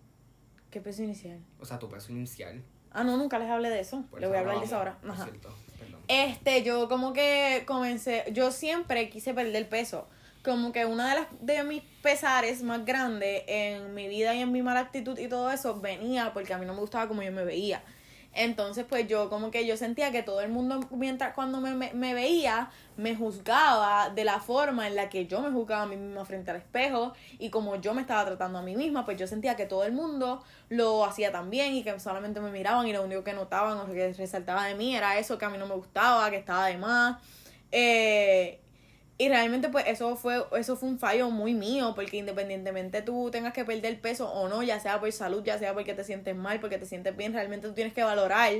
¿Qué 0.71 0.81
peso 0.81 1.03
inicial? 1.03 1.39
O 1.59 1.65
sea, 1.65 1.77
tu 1.77 1.89
peso 1.89 2.11
inicial. 2.11 2.63
Ah, 2.95 3.03
no, 3.03 3.17
nunca 3.17 3.37
les 3.37 3.49
hablé 3.49 3.69
de 3.69 3.81
eso. 3.81 4.05
Le 4.17 4.25
voy 4.25 4.37
a 4.37 4.39
hablar 4.39 4.59
de 4.59 4.65
eso 4.65 4.77
ahora. 4.77 4.97
Ajá. 5.07 5.27
Este, 6.07 6.63
yo 6.63 6.87
como 6.87 7.11
que 7.11 7.63
comencé, 7.65 8.23
yo 8.31 8.51
siempre 8.51 9.09
quise 9.09 9.33
perder 9.33 9.67
peso. 9.67 10.07
Como 10.45 10.71
que 10.71 10.85
una 10.85 11.09
de 11.09 11.15
las 11.15 11.27
de 11.41 11.63
mis 11.63 11.83
pesares 12.01 12.61
más 12.63 12.85
grandes 12.85 13.43
en 13.47 13.93
mi 13.93 14.07
vida 14.07 14.33
y 14.33 14.41
en 14.41 14.51
mi 14.51 14.61
mala 14.61 14.79
actitud 14.79 15.17
y 15.19 15.27
todo 15.27 15.51
eso 15.51 15.81
venía 15.81 16.31
porque 16.33 16.53
a 16.53 16.57
mí 16.57 16.65
no 16.65 16.73
me 16.73 16.79
gustaba 16.79 17.07
como 17.09 17.21
yo 17.21 17.33
me 17.33 17.43
veía. 17.43 17.83
Entonces, 18.35 18.85
pues 18.87 19.07
yo 19.07 19.29
como 19.29 19.49
que 19.49 19.65
yo 19.65 19.77
sentía 19.77 20.11
que 20.11 20.21
todo 20.21 20.41
el 20.41 20.49
mundo, 20.49 20.81
mientras 20.91 21.33
cuando 21.33 21.61
me, 21.61 21.93
me, 21.93 22.13
veía, 22.13 22.69
me 22.97 23.15
juzgaba 23.15 24.09
de 24.09 24.25
la 24.25 24.41
forma 24.41 24.87
en 24.87 24.95
la 24.95 25.07
que 25.07 25.25
yo 25.25 25.39
me 25.39 25.51
juzgaba 25.51 25.83
a 25.83 25.85
mí 25.85 25.95
misma 25.95 26.25
frente 26.25 26.51
al 26.51 26.57
espejo 26.57 27.13
y 27.39 27.49
como 27.49 27.77
yo 27.77 27.93
me 27.93 28.01
estaba 28.01 28.25
tratando 28.25 28.59
a 28.59 28.61
mí 28.61 28.75
misma, 28.75 29.05
pues 29.05 29.17
yo 29.17 29.25
sentía 29.25 29.55
que 29.55 29.65
todo 29.65 29.85
el 29.85 29.93
mundo 29.93 30.43
lo 30.67 31.05
hacía 31.05 31.31
también 31.31 31.75
y 31.75 31.83
que 31.83 31.97
solamente 31.97 32.41
me 32.41 32.51
miraban 32.51 32.85
y 32.87 32.91
lo 32.91 33.03
único 33.03 33.23
que 33.23 33.31
notaban 33.31 33.79
o 33.79 33.85
que 33.85 34.11
resaltaba 34.11 34.65
de 34.65 34.75
mí 34.75 34.97
era 34.97 35.17
eso 35.17 35.37
que 35.37 35.45
a 35.45 35.49
mí 35.49 35.57
no 35.57 35.65
me 35.65 35.75
gustaba, 35.75 36.29
que 36.29 36.37
estaba 36.37 36.67
de 36.67 36.77
más. 36.77 37.17
Eh, 37.71 38.59
Y 39.17 39.29
realmente 39.29 39.69
pues 39.69 39.85
eso 39.87 40.17
fue, 40.17 40.45
eso 40.57 40.75
fue 40.75 40.89
un 40.89 40.99
fallo 40.99 41.29
muy 41.29 41.53
mío, 41.53 41.93
porque 41.95 42.17
independientemente 42.17 43.01
tú 43.01 43.29
tengas 43.31 43.53
que 43.53 43.63
perder 43.63 44.01
peso 44.01 44.29
o 44.29 44.49
no, 44.49 44.61
ya 44.61 44.79
sea 44.81 44.99
por 44.99 45.11
salud, 45.13 45.41
ya 45.43 45.57
sea 45.57 45.73
porque 45.73 45.93
te 45.93 46.03
sientes 46.03 46.35
mal, 46.35 46.59
porque 46.59 46.77
te 46.77 46.85
sientes 46.85 47.15
bien, 47.15 47.31
realmente 47.31 47.67
tú 47.67 47.73
tienes 47.73 47.93
que 47.93 48.03
valorar 48.03 48.51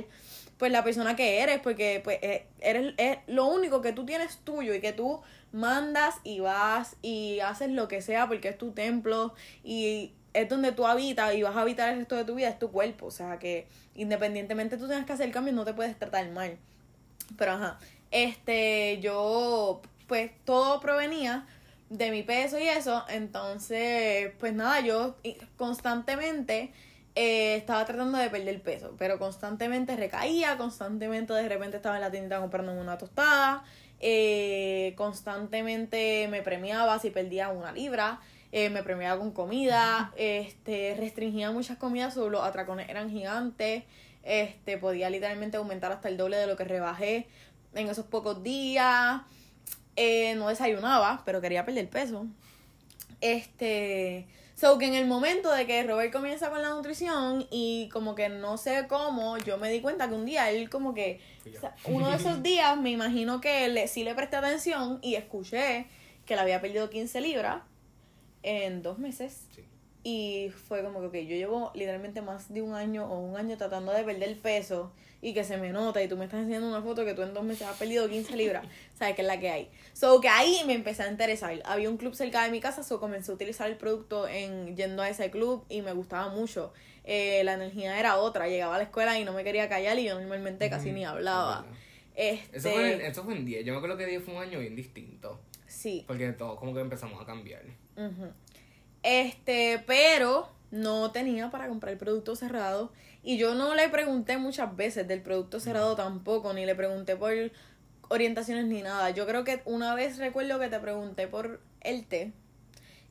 pues 0.56 0.72
la 0.72 0.82
persona 0.82 1.14
que 1.14 1.40
eres, 1.40 1.60
porque 1.60 2.00
pues 2.02 2.18
eh, 2.22 2.46
eres 2.60 2.94
es 2.96 3.18
lo 3.26 3.46
único 3.46 3.82
que 3.82 3.92
tú 3.92 4.06
tienes 4.06 4.38
tuyo 4.38 4.72
y 4.72 4.80
que 4.80 4.94
tú 4.94 5.20
mandas 5.52 6.16
y 6.24 6.40
vas 6.40 6.96
y 7.02 7.40
haces 7.40 7.68
lo 7.70 7.86
que 7.86 8.00
sea 8.00 8.26
porque 8.26 8.48
es 8.48 8.56
tu 8.56 8.72
templo 8.72 9.34
y 9.62 10.12
es 10.32 10.48
donde 10.48 10.72
tú 10.72 10.86
habitas 10.86 11.34
y 11.34 11.42
vas 11.42 11.56
a 11.56 11.60
habitar 11.60 11.90
el 11.92 11.98
resto 11.98 12.16
de 12.16 12.24
tu 12.24 12.34
vida, 12.34 12.48
es 12.48 12.58
tu 12.58 12.70
cuerpo, 12.70 13.06
o 13.06 13.10
sea 13.10 13.38
que 13.38 13.66
independientemente 13.94 14.78
tú 14.78 14.88
tengas 14.88 15.04
que 15.04 15.12
hacer 15.12 15.30
cambios, 15.30 15.54
no 15.54 15.66
te 15.66 15.74
puedes 15.74 15.98
tratar 15.98 16.30
mal. 16.30 16.56
Pero 17.36 17.52
ajá, 17.52 17.78
este, 18.10 18.98
yo 19.00 19.82
pues 20.06 20.30
todo 20.44 20.80
provenía 20.80 21.46
de 21.90 22.10
mi 22.10 22.22
peso 22.22 22.58
y 22.58 22.68
eso. 22.68 23.04
Entonces, 23.08 24.32
pues 24.38 24.52
nada, 24.52 24.80
yo 24.80 25.16
constantemente 25.56 26.72
eh, 27.14 27.56
estaba 27.56 27.84
tratando 27.84 28.18
de 28.18 28.30
perder 28.30 28.60
peso, 28.62 28.94
pero 28.98 29.18
constantemente 29.18 29.96
recaía, 29.96 30.56
constantemente 30.56 31.32
de 31.32 31.48
repente 31.48 31.76
estaba 31.76 31.96
en 31.96 32.02
la 32.02 32.10
tienda 32.10 32.40
comprando 32.40 32.72
una 32.72 32.98
tostada, 32.98 33.64
eh, 34.00 34.94
constantemente 34.96 36.28
me 36.30 36.42
premiaba 36.42 36.98
si 36.98 37.10
perdía 37.10 37.48
una 37.48 37.72
libra. 37.72 38.20
Eh, 38.52 38.70
me 38.70 38.82
premiaba 38.82 39.18
con 39.18 39.32
comida, 39.32 40.12
este, 40.16 40.94
restringía 40.96 41.50
muchas 41.50 41.78
comidas, 41.78 42.14
solo 42.14 42.30
los 42.30 42.42
atracones 42.42 42.88
eran 42.88 43.10
gigantes, 43.10 43.82
este, 44.22 44.78
podía 44.78 45.10
literalmente 45.10 45.56
aumentar 45.56 45.92
hasta 45.92 46.08
el 46.08 46.16
doble 46.16 46.36
de 46.36 46.46
lo 46.46 46.56
que 46.56 46.64
rebajé 46.64 47.26
en 47.74 47.88
esos 47.88 48.06
pocos 48.06 48.42
días, 48.42 49.20
eh, 49.96 50.34
no 50.36 50.48
desayunaba, 50.48 51.22
pero 51.24 51.40
quería 51.40 51.64
perder 51.64 51.88
peso. 51.88 52.26
Este. 53.20 54.26
So 54.54 54.78
que 54.78 54.86
en 54.86 54.94
el 54.94 55.06
momento 55.06 55.52
de 55.52 55.66
que 55.66 55.82
Robert 55.82 56.10
comienza 56.10 56.48
con 56.48 56.62
la 56.62 56.70
nutrición 56.70 57.46
y 57.50 57.90
como 57.92 58.14
que 58.14 58.30
no 58.30 58.56
sé 58.56 58.86
cómo, 58.88 59.36
yo 59.36 59.58
me 59.58 59.70
di 59.70 59.82
cuenta 59.82 60.08
que 60.08 60.14
un 60.14 60.24
día 60.24 60.50
él 60.50 60.70
como 60.70 60.94
que, 60.94 61.20
uno 61.84 62.08
de 62.08 62.16
esos 62.16 62.42
días 62.44 62.78
me 62.78 62.90
imagino 62.90 63.42
que 63.42 63.68
le, 63.68 63.86
sí 63.86 64.02
le 64.02 64.14
presté 64.14 64.36
atención 64.36 64.98
y 65.02 65.16
escuché 65.16 65.86
que 66.24 66.36
le 66.36 66.40
había 66.40 66.62
perdido 66.62 66.88
15 66.88 67.20
libras 67.20 67.62
en 68.42 68.82
dos 68.82 68.98
meses. 68.98 69.46
Y 70.02 70.50
fue 70.68 70.82
como 70.82 71.10
que, 71.10 71.26
yo 71.26 71.36
llevo 71.36 71.70
literalmente 71.74 72.22
más 72.22 72.52
de 72.52 72.62
un 72.62 72.74
año 72.74 73.04
o 73.06 73.18
un 73.18 73.36
año 73.36 73.58
tratando 73.58 73.92
de 73.92 74.04
perder 74.04 74.38
peso 74.40 74.92
y 75.22 75.34
que 75.34 75.44
se 75.44 75.56
me 75.56 75.70
nota 75.70 76.02
y 76.02 76.08
tú 76.08 76.16
me 76.16 76.24
estás 76.24 76.40
enseñando 76.40 76.68
una 76.68 76.82
foto 76.82 77.04
que 77.04 77.14
tú 77.14 77.22
en 77.22 77.34
dos 77.34 77.44
meses 77.44 77.66
has 77.66 77.76
perdido 77.76 78.08
15 78.08 78.36
libras, 78.36 78.66
¿sabes 78.94 79.14
qué 79.14 79.22
es 79.22 79.28
la 79.28 79.40
que 79.40 79.50
hay? 79.50 79.70
So 79.92 80.20
que 80.20 80.28
ahí 80.28 80.60
me 80.66 80.74
empecé 80.74 81.02
a 81.02 81.10
interesar. 81.10 81.60
Había 81.64 81.90
un 81.90 81.96
club 81.96 82.14
cerca 82.14 82.44
de 82.44 82.50
mi 82.50 82.60
casa, 82.60 82.82
so 82.82 83.00
comencé 83.00 83.30
a 83.30 83.34
utilizar 83.34 83.70
el 83.70 83.76
producto 83.76 84.28
en 84.28 84.76
yendo 84.76 85.02
a 85.02 85.08
ese 85.08 85.30
club 85.30 85.64
y 85.68 85.82
me 85.82 85.92
gustaba 85.92 86.28
mucho. 86.28 86.72
Eh, 87.04 87.42
la 87.44 87.54
energía 87.54 87.98
era 87.98 88.16
otra, 88.18 88.48
llegaba 88.48 88.74
a 88.74 88.78
la 88.78 88.84
escuela 88.84 89.18
y 89.18 89.24
no 89.24 89.32
me 89.32 89.44
quería 89.44 89.68
callar 89.68 89.98
y 89.98 90.04
yo 90.04 90.18
normalmente 90.18 90.68
casi 90.68 90.92
ni 90.92 91.04
hablaba. 91.04 91.66
Este... 92.14 92.56
Eso, 92.56 92.70
fue, 92.70 93.06
eso 93.06 93.24
fue 93.24 93.36
en 93.36 93.44
10, 93.44 93.64
yo 93.64 93.72
me 93.72 93.78
acuerdo 93.78 93.96
que 93.96 94.06
10 94.06 94.24
fue 94.24 94.34
un 94.34 94.42
año 94.42 94.58
bien 94.58 94.74
distinto. 94.74 95.40
Sí. 95.66 96.04
Porque 96.06 96.32
todo 96.32 96.56
como 96.56 96.74
que 96.74 96.80
empezamos 96.80 97.20
a 97.22 97.26
cambiar. 97.26 97.62
Este, 99.02 99.82
pero 99.86 100.48
no 100.70 101.10
tenía 101.12 101.50
para 101.50 101.68
comprar 101.68 101.92
el 101.92 101.98
producto 101.98 102.36
cerrado. 102.36 102.92
Y 103.22 103.38
yo 103.38 103.54
no 103.54 103.74
le 103.74 103.88
pregunté 103.88 104.38
muchas 104.38 104.76
veces 104.76 105.06
del 105.08 105.22
producto 105.22 105.60
cerrado 105.60 105.96
tampoco, 105.96 106.52
ni 106.52 106.66
le 106.66 106.74
pregunté 106.74 107.16
por 107.16 107.32
orientaciones 108.08 108.66
ni 108.66 108.82
nada. 108.82 109.10
Yo 109.10 109.26
creo 109.26 109.44
que 109.44 109.62
una 109.64 109.94
vez 109.94 110.18
recuerdo 110.18 110.58
que 110.58 110.68
te 110.68 110.78
pregunté 110.78 111.26
por 111.26 111.60
el 111.80 112.06
té. 112.06 112.32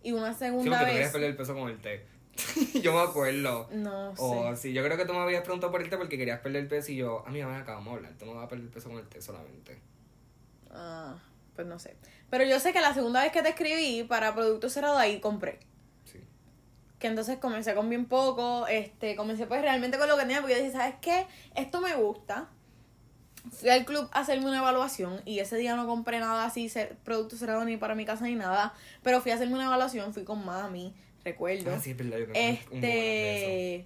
Y 0.03 0.11
una 0.11 0.33
segunda 0.33 0.79
sí, 0.79 0.85
vez. 0.85 0.93
querías 0.93 1.11
perder 1.11 1.29
el 1.31 1.35
peso 1.35 1.55
con 1.55 1.69
el 1.69 1.79
té. 1.79 2.05
yo 2.81 2.93
me 2.93 2.99
acuerdo. 2.99 3.67
No 3.71 4.13
o, 4.17 4.55
Sí, 4.55 4.73
yo 4.73 4.83
creo 4.83 4.97
que 4.97 5.05
tú 5.05 5.13
me 5.13 5.19
habías 5.19 5.41
preguntado 5.41 5.71
por 5.71 5.81
el 5.81 5.89
té 5.89 5.97
porque 5.97 6.17
querías 6.17 6.39
perder 6.41 6.63
el 6.63 6.67
peso 6.67 6.91
y 6.91 6.97
yo, 6.97 7.23
a 7.25 7.31
mí 7.31 7.43
me 7.43 7.55
acabamos 7.55 7.93
de 7.93 7.97
hablar, 7.97 8.13
tú 8.17 8.25
no 8.25 8.35
vas 8.35 8.45
a 8.45 8.49
perder 8.49 8.65
el 8.65 8.71
peso 8.71 8.89
con 8.89 8.99
el 8.99 9.07
té 9.07 9.21
solamente. 9.21 9.79
Ah, 10.69 11.15
pues 11.55 11.65
no 11.67 11.79
sé. 11.79 11.95
Pero 12.29 12.43
yo 12.43 12.59
sé 12.59 12.73
que 12.73 12.81
la 12.81 12.93
segunda 12.93 13.23
vez 13.23 13.31
que 13.31 13.41
te 13.41 13.49
escribí 13.49 14.03
para 14.03 14.35
producto 14.35 14.69
cerrado 14.69 14.97
ahí 14.97 15.19
compré 15.19 15.59
que 17.05 17.09
entonces 17.09 17.37
comencé 17.37 17.75
con 17.75 17.87
bien 17.87 18.07
poco, 18.07 18.65
este, 18.65 19.15
comencé 19.15 19.45
pues 19.45 19.61
realmente 19.61 19.99
con 19.99 20.07
lo 20.07 20.15
que 20.15 20.23
tenía, 20.23 20.41
porque 20.41 20.55
yo 20.55 20.59
dije, 20.63 20.71
¿sabes 20.71 20.95
qué? 21.01 21.27
Esto 21.55 21.79
me 21.79 21.93
gusta. 21.95 22.49
Fui 23.51 23.69
al 23.69 23.85
club 23.85 24.09
a 24.11 24.21
hacerme 24.21 24.47
una 24.47 24.57
evaluación 24.57 25.21
y 25.23 25.37
ese 25.37 25.55
día 25.57 25.75
no 25.75 25.85
compré 25.85 26.19
nada 26.19 26.45
así, 26.45 26.67
producto 27.03 27.37
cerrado 27.37 27.63
ni 27.63 27.77
para 27.77 27.93
mi 27.93 28.05
casa 28.05 28.25
ni 28.25 28.33
nada, 28.33 28.73
pero 29.03 29.21
fui 29.21 29.31
a 29.31 29.35
hacerme 29.35 29.53
una 29.53 29.65
evaluación, 29.65 30.15
fui 30.15 30.23
con 30.23 30.43
mami, 30.43 30.95
recuerdo. 31.23 31.75
Ah, 31.75 31.79
sí, 31.79 31.91
es 31.91 31.97
verdad, 31.97 32.17
yo 32.17 32.25
este, 32.33 33.85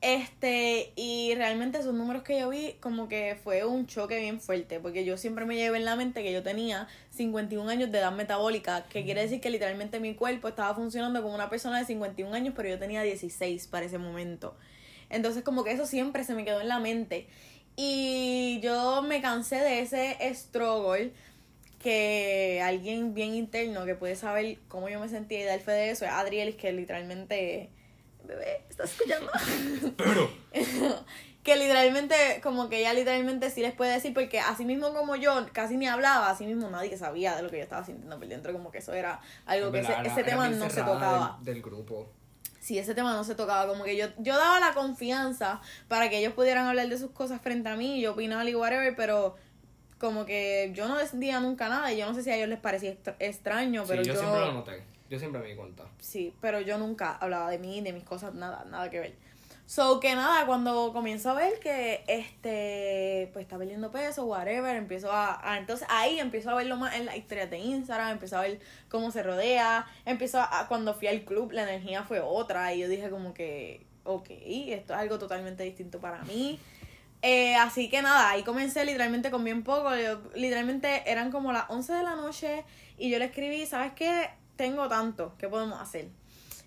este, 0.00 0.92
y 0.96 1.34
realmente 1.34 1.78
esos 1.78 1.92
números 1.92 2.22
que 2.22 2.40
yo 2.40 2.48
vi, 2.48 2.74
como 2.80 3.08
que 3.08 3.36
fue 3.44 3.64
un 3.66 3.86
choque 3.86 4.18
bien 4.18 4.40
fuerte, 4.40 4.80
porque 4.80 5.04
yo 5.04 5.18
siempre 5.18 5.44
me 5.44 5.56
llevé 5.56 5.76
en 5.76 5.84
la 5.84 5.94
mente 5.94 6.22
que 6.22 6.32
yo 6.32 6.42
tenía 6.42 6.88
51 7.10 7.68
años 7.68 7.92
de 7.92 7.98
edad 7.98 8.12
metabólica, 8.12 8.84
que 8.84 9.04
quiere 9.04 9.20
decir 9.22 9.40
que 9.40 9.50
literalmente 9.50 10.00
mi 10.00 10.14
cuerpo 10.14 10.48
estaba 10.48 10.74
funcionando 10.74 11.22
como 11.22 11.34
una 11.34 11.50
persona 11.50 11.78
de 11.78 11.84
51 11.84 12.34
años, 12.34 12.54
pero 12.56 12.70
yo 12.70 12.78
tenía 12.78 13.02
16 13.02 13.66
para 13.66 13.86
ese 13.86 13.98
momento. 13.98 14.56
Entonces, 15.10 15.42
como 15.42 15.64
que 15.64 15.72
eso 15.72 15.86
siempre 15.86 16.24
se 16.24 16.34
me 16.34 16.44
quedó 16.44 16.60
en 16.60 16.68
la 16.68 16.78
mente. 16.78 17.26
Y 17.76 18.60
yo 18.62 19.02
me 19.02 19.20
cansé 19.20 19.56
de 19.56 19.80
ese 19.80 20.16
struggle 20.34 21.12
que 21.82 22.60
alguien 22.62 23.14
bien 23.14 23.34
interno 23.34 23.84
que 23.84 23.94
puede 23.94 24.16
saber 24.16 24.58
cómo 24.68 24.88
yo 24.88 25.00
me 25.00 25.08
sentía 25.08 25.40
y 25.40 25.44
dar 25.44 25.60
fe 25.60 25.72
de 25.72 25.90
eso 25.90 26.04
es 26.04 26.10
Adrielis, 26.10 26.56
que 26.56 26.72
literalmente 26.72 27.70
bebé, 28.30 28.64
¿estás 28.68 28.90
escuchando? 28.92 29.30
Pero. 29.96 30.30
que 31.42 31.56
literalmente, 31.56 32.14
como 32.42 32.68
que 32.68 32.80
ella 32.80 32.92
literalmente 32.92 33.50
sí 33.50 33.62
les 33.62 33.72
puede 33.72 33.92
decir, 33.92 34.12
porque 34.12 34.40
así 34.40 34.64
mismo 34.64 34.92
como 34.92 35.16
yo 35.16 35.46
casi 35.52 35.76
ni 35.76 35.86
hablaba, 35.86 36.30
así 36.30 36.44
mismo 36.44 36.68
nadie 36.68 36.96
sabía 36.98 37.34
de 37.36 37.42
lo 37.42 37.50
que 37.50 37.56
yo 37.56 37.62
estaba 37.62 37.84
sintiendo 37.84 38.18
por 38.18 38.28
dentro, 38.28 38.52
como 38.52 38.70
que 38.70 38.78
eso 38.78 38.92
era 38.92 39.20
algo 39.46 39.72
que 39.72 39.80
ese, 39.80 40.22
tema 40.22 40.48
no 40.48 40.68
se 40.68 40.82
tocaba. 40.82 41.38
Del, 41.40 41.62
grupo. 41.62 42.10
Sí, 42.60 42.78
ese 42.78 42.94
tema 42.94 43.14
no 43.14 43.24
se 43.24 43.34
tocaba, 43.34 43.66
como 43.66 43.84
que 43.84 43.96
yo, 43.96 44.06
yo 44.18 44.36
daba 44.36 44.60
la 44.60 44.74
confianza 44.74 45.62
para 45.88 46.10
que 46.10 46.18
ellos 46.18 46.34
pudieran 46.34 46.66
hablar 46.66 46.88
de 46.88 46.98
sus 46.98 47.10
cosas 47.10 47.40
frente 47.40 47.70
a 47.70 47.76
mí, 47.76 48.02
yo 48.02 48.12
opinaba 48.12 48.48
y 48.48 48.54
whatever, 48.54 48.94
pero 48.94 49.36
como 49.98 50.26
que 50.26 50.72
yo 50.74 50.88
no 50.88 50.98
decía 50.98 51.40
nunca 51.40 51.70
nada 51.70 51.90
y 51.90 51.98
yo 51.98 52.06
no 52.06 52.14
sé 52.14 52.22
si 52.22 52.30
a 52.30 52.36
ellos 52.36 52.48
les 52.50 52.60
parecía 52.60 52.96
extraño, 53.18 53.84
pero 53.88 54.02
yo... 54.02 54.12
yo 54.12 54.20
siempre 54.20 54.40
lo 54.40 54.52
noté. 54.52 54.82
Yo 55.10 55.18
siempre 55.18 55.42
me 55.42 55.48
di 55.48 55.56
cuenta. 55.56 55.84
Sí, 55.98 56.32
pero 56.40 56.60
yo 56.60 56.78
nunca 56.78 57.16
hablaba 57.16 57.50
de 57.50 57.58
mí, 57.58 57.80
de 57.80 57.92
mis 57.92 58.04
cosas, 58.04 58.32
nada, 58.32 58.64
nada 58.70 58.88
que 58.88 59.00
ver. 59.00 59.30
So 59.66 60.00
que 60.00 60.14
nada, 60.14 60.46
cuando 60.46 60.92
comienzo 60.92 61.30
a 61.30 61.34
ver 61.34 61.60
que 61.60 62.02
este 62.08 63.30
pues 63.32 63.44
está 63.44 63.58
perdiendo 63.58 63.90
peso, 63.90 64.24
whatever, 64.24 64.74
empiezo 64.74 65.10
a, 65.12 65.56
entonces 65.58 65.86
ahí 65.90 66.18
empiezo 66.18 66.50
a 66.50 66.54
verlo 66.56 66.76
más 66.76 66.94
en 66.96 67.06
la 67.06 67.16
historia 67.16 67.46
de 67.46 67.58
Instagram, 67.58 68.10
empiezo 68.10 68.36
a 68.36 68.40
ver 68.40 68.58
cómo 68.88 69.12
se 69.12 69.22
rodea, 69.22 69.86
empiezo 70.06 70.40
a, 70.40 70.66
cuando 70.68 70.94
fui 70.94 71.06
al 71.06 71.22
club 71.22 71.52
la 71.52 71.62
energía 71.62 72.02
fue 72.02 72.20
otra 72.20 72.74
y 72.74 72.80
yo 72.80 72.88
dije 72.88 73.10
como 73.10 73.32
que, 73.32 73.86
ok, 74.02 74.28
esto 74.30 74.92
es 74.92 74.98
algo 74.98 75.18
totalmente 75.20 75.62
distinto 75.62 76.00
para 76.00 76.22
mí. 76.24 76.58
Eh, 77.22 77.54
así 77.54 77.88
que 77.88 78.02
nada, 78.02 78.30
ahí 78.30 78.42
comencé 78.42 78.84
literalmente 78.84 79.30
con 79.30 79.44
bien 79.44 79.62
poco, 79.62 79.90
literalmente 80.34 81.08
eran 81.08 81.30
como 81.30 81.52
las 81.52 81.66
11 81.68 81.92
de 81.92 82.02
la 82.02 82.16
noche 82.16 82.64
y 82.98 83.10
yo 83.10 83.20
le 83.20 83.26
escribí, 83.26 83.66
¿sabes 83.66 83.92
qué? 83.92 84.30
Tengo 84.60 84.88
tanto, 84.88 85.34
¿qué 85.38 85.48
podemos 85.48 85.80
hacer? 85.80 86.08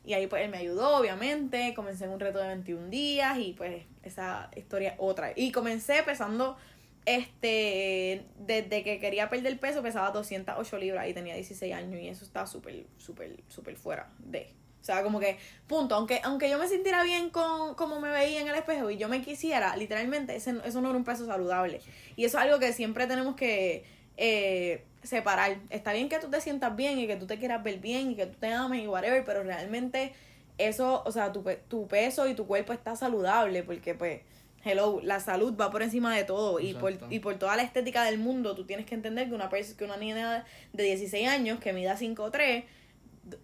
Y 0.04 0.14
ahí 0.14 0.26
pues 0.26 0.44
él 0.44 0.50
me 0.50 0.58
ayudó, 0.58 0.98
obviamente, 0.98 1.76
comencé 1.76 2.06
en 2.06 2.10
un 2.10 2.20
reto 2.20 2.40
de 2.40 2.48
21 2.48 2.90
días 2.90 3.38
y 3.38 3.54
pues 3.54 3.84
esa 4.02 4.50
historia 4.56 4.96
otra. 4.98 5.32
Y 5.36 5.52
comencé 5.52 6.02
pesando, 6.02 6.58
este, 7.06 8.26
desde 8.40 8.84
que 8.84 9.00
quería 9.00 9.30
perder 9.30 9.60
peso 9.60 9.84
pesaba 9.84 10.10
208 10.10 10.78
libras 10.80 11.08
y 11.08 11.14
tenía 11.14 11.36
16 11.36 11.72
años 11.72 12.02
y 12.02 12.08
eso 12.08 12.26
está 12.26 12.48
súper, 12.48 12.88
súper, 12.98 13.44
súper 13.48 13.76
fuera 13.76 14.12
de... 14.18 14.52
O 14.82 14.86
sea, 14.86 15.04
como 15.04 15.20
que, 15.20 15.38
punto, 15.68 15.94
aunque, 15.94 16.20
aunque 16.24 16.50
yo 16.50 16.58
me 16.58 16.68
sintiera 16.68 17.04
bien 17.04 17.30
con 17.30 17.76
cómo 17.76 18.00
me 18.00 18.10
veía 18.10 18.42
en 18.42 18.48
el 18.48 18.56
espejo 18.56 18.90
y 18.90 18.98
yo 18.98 19.08
me 19.08 19.22
quisiera, 19.22 19.78
literalmente, 19.78 20.36
ese, 20.36 20.56
eso 20.66 20.82
no 20.82 20.90
era 20.90 20.98
un 20.98 21.06
peso 21.06 21.28
saludable. 21.28 21.80
Y 22.16 22.26
eso 22.26 22.40
es 22.40 22.44
algo 22.44 22.58
que 22.58 22.74
siempre 22.74 23.06
tenemos 23.06 23.36
que 23.36 23.86
eh, 24.18 24.84
separar. 25.04 25.58
Está 25.70 25.94
bien 25.94 26.10
que 26.10 26.20
tú 26.20 26.30
te 26.30 26.42
sientas 26.42 26.76
bien 26.76 27.00
y 27.00 27.08
que 27.08 27.16
tú 27.16 27.28
te 27.28 27.38
quieras 27.38 27.64
ver 27.64 27.80
bien 27.80 28.12
y 28.12 28.16
que 28.16 28.26
tú 28.26 28.38
te 28.40 28.52
ames 28.52 28.84
y 28.84 28.88
whatever, 28.88 29.24
pero 29.24 29.44
realmente 29.44 30.14
eso, 30.58 31.04
o 31.06 31.12
sea, 31.12 31.32
tu, 31.32 31.44
tu 31.68 31.88
peso 31.88 32.28
y 32.28 32.34
tu 32.34 32.46
cuerpo 32.48 32.74
está 32.74 32.96
saludable 32.96 33.64
porque 33.64 33.96
pues, 33.96 34.22
hello, 34.64 35.00
la 35.04 35.20
salud 35.20 35.56
va 35.60 35.72
por 35.72 35.84
encima 35.84 36.16
de 36.16 36.24
todo 36.24 36.60
y 36.60 36.74
por, 36.74 36.94
y 37.10 37.20
por 37.20 37.36
toda 37.36 37.56
la 37.56 37.64
estética 37.64 38.04
del 38.04 38.18
mundo 38.18 38.56
tú 38.56 38.66
tienes 38.66 38.86
que 38.86 38.96
entender 38.96 39.28
que 39.28 39.36
una, 39.36 39.50
que 39.50 39.84
una 39.84 39.98
niña 39.98 40.46
de 40.72 40.84
16 40.84 41.28
años 41.28 41.60
que 41.60 41.74
mida 41.74 41.98
5'3 41.98 42.64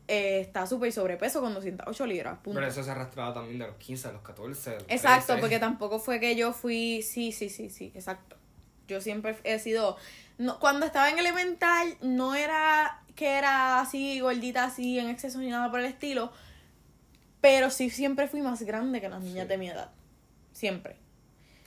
eh, 0.08 0.42
está 0.42 0.68
súper 0.68 0.92
sobrepeso 0.92 1.42
con 1.42 1.54
208 1.54 2.06
libras. 2.06 2.40
Pero 2.44 2.66
eso 2.66 2.84
se 2.84 2.92
arrastraba 2.92 3.34
también 3.34 3.60
de 3.60 3.68
los 3.68 3.78
15 3.78 4.08
a 4.10 4.12
los 4.12 4.22
14. 4.22 4.78
exacto, 4.88 5.38
porque 5.40 5.60
tampoco 5.60 6.00
fue 6.00 6.20
que 6.20 6.36
yo 6.36 6.54
fui. 6.54 7.02
Sí, 7.02 7.32
sí, 7.32 7.50
sí, 7.50 7.70
sí, 7.70 7.92
exacto. 7.96 8.39
Yo 8.90 9.02
siempre 9.02 9.38
he 9.44 9.60
sido. 9.60 9.98
No, 10.38 10.60
cuando 10.60 10.86
estaba 10.86 11.10
en 11.10 11.20
elemental, 11.20 11.96
no 12.02 12.36
era 12.36 13.02
que 13.16 13.38
era 13.38 13.82
así, 13.82 14.22
gordita, 14.22 14.64
así, 14.64 14.98
en 14.98 15.10
exceso 15.10 15.40
ni 15.40 15.50
nada 15.50 15.70
por 15.70 15.82
el 15.82 15.86
estilo. 15.86 16.32
Pero 17.42 17.70
sí 17.70 17.90
siempre 17.90 18.28
fui 18.28 18.42
más 18.42 18.62
grande 18.64 19.00
que 19.02 19.10
las 19.10 19.22
niñas 19.22 19.48
de 19.48 19.58
mi 19.58 19.70
edad. 19.70 19.92
Siempre. 20.54 20.96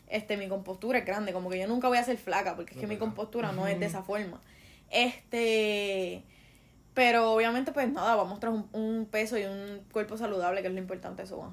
Este, 0.08 0.36
mi 0.36 0.48
compostura 0.48 0.98
es 0.98 1.06
grande. 1.06 1.32
Como 1.32 1.48
que 1.48 1.58
yo 1.58 1.68
nunca 1.68 1.88
voy 1.88 1.98
a 1.98 2.04
ser 2.04 2.18
flaca, 2.18 2.56
porque 2.56 2.74
es 2.74 2.80
que 2.80 2.86
mi 2.86 2.96
compostura 2.96 3.52
no 3.52 3.66
es 3.66 3.78
de 3.78 3.86
esa 3.86 4.02
forma. 4.02 4.40
Este. 4.90 6.24
Pero 6.94 7.32
obviamente, 7.32 7.72
pues 7.72 7.90
nada, 7.90 8.16
vamos 8.16 8.42
a 8.42 8.50
un, 8.50 8.68
un, 8.72 9.06
peso 9.06 9.38
y 9.38 9.44
un 9.44 9.82
cuerpo 9.92 10.18
saludable, 10.18 10.60
que 10.60 10.68
es 10.68 10.74
lo 10.74 10.80
importante 10.80 11.22
eso. 11.22 11.36
Bueno, 11.36 11.52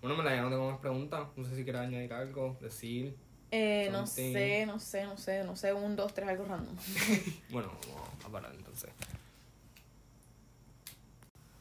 bueno 0.00 0.16
me 0.16 0.24
la 0.24 0.40
no 0.42 0.48
tengo 0.48 0.70
más 0.70 0.80
preguntas. 0.80 1.26
No 1.36 1.44
sé 1.44 1.54
si 1.54 1.64
quieres 1.64 1.82
añadir 1.82 2.12
algo, 2.12 2.56
decir. 2.60 3.16
Eh, 3.50 3.88
no 3.90 4.06
sé, 4.06 4.66
no 4.66 4.78
sé, 4.78 5.04
no 5.04 5.16
sé, 5.16 5.44
no 5.44 5.56
sé, 5.56 5.72
un, 5.72 5.96
dos, 5.96 6.12
tres, 6.12 6.28
algo 6.28 6.44
random. 6.44 6.76
bueno, 7.50 7.70
vamos 7.94 8.24
a 8.24 8.28
parar 8.28 8.52
entonces. 8.54 8.90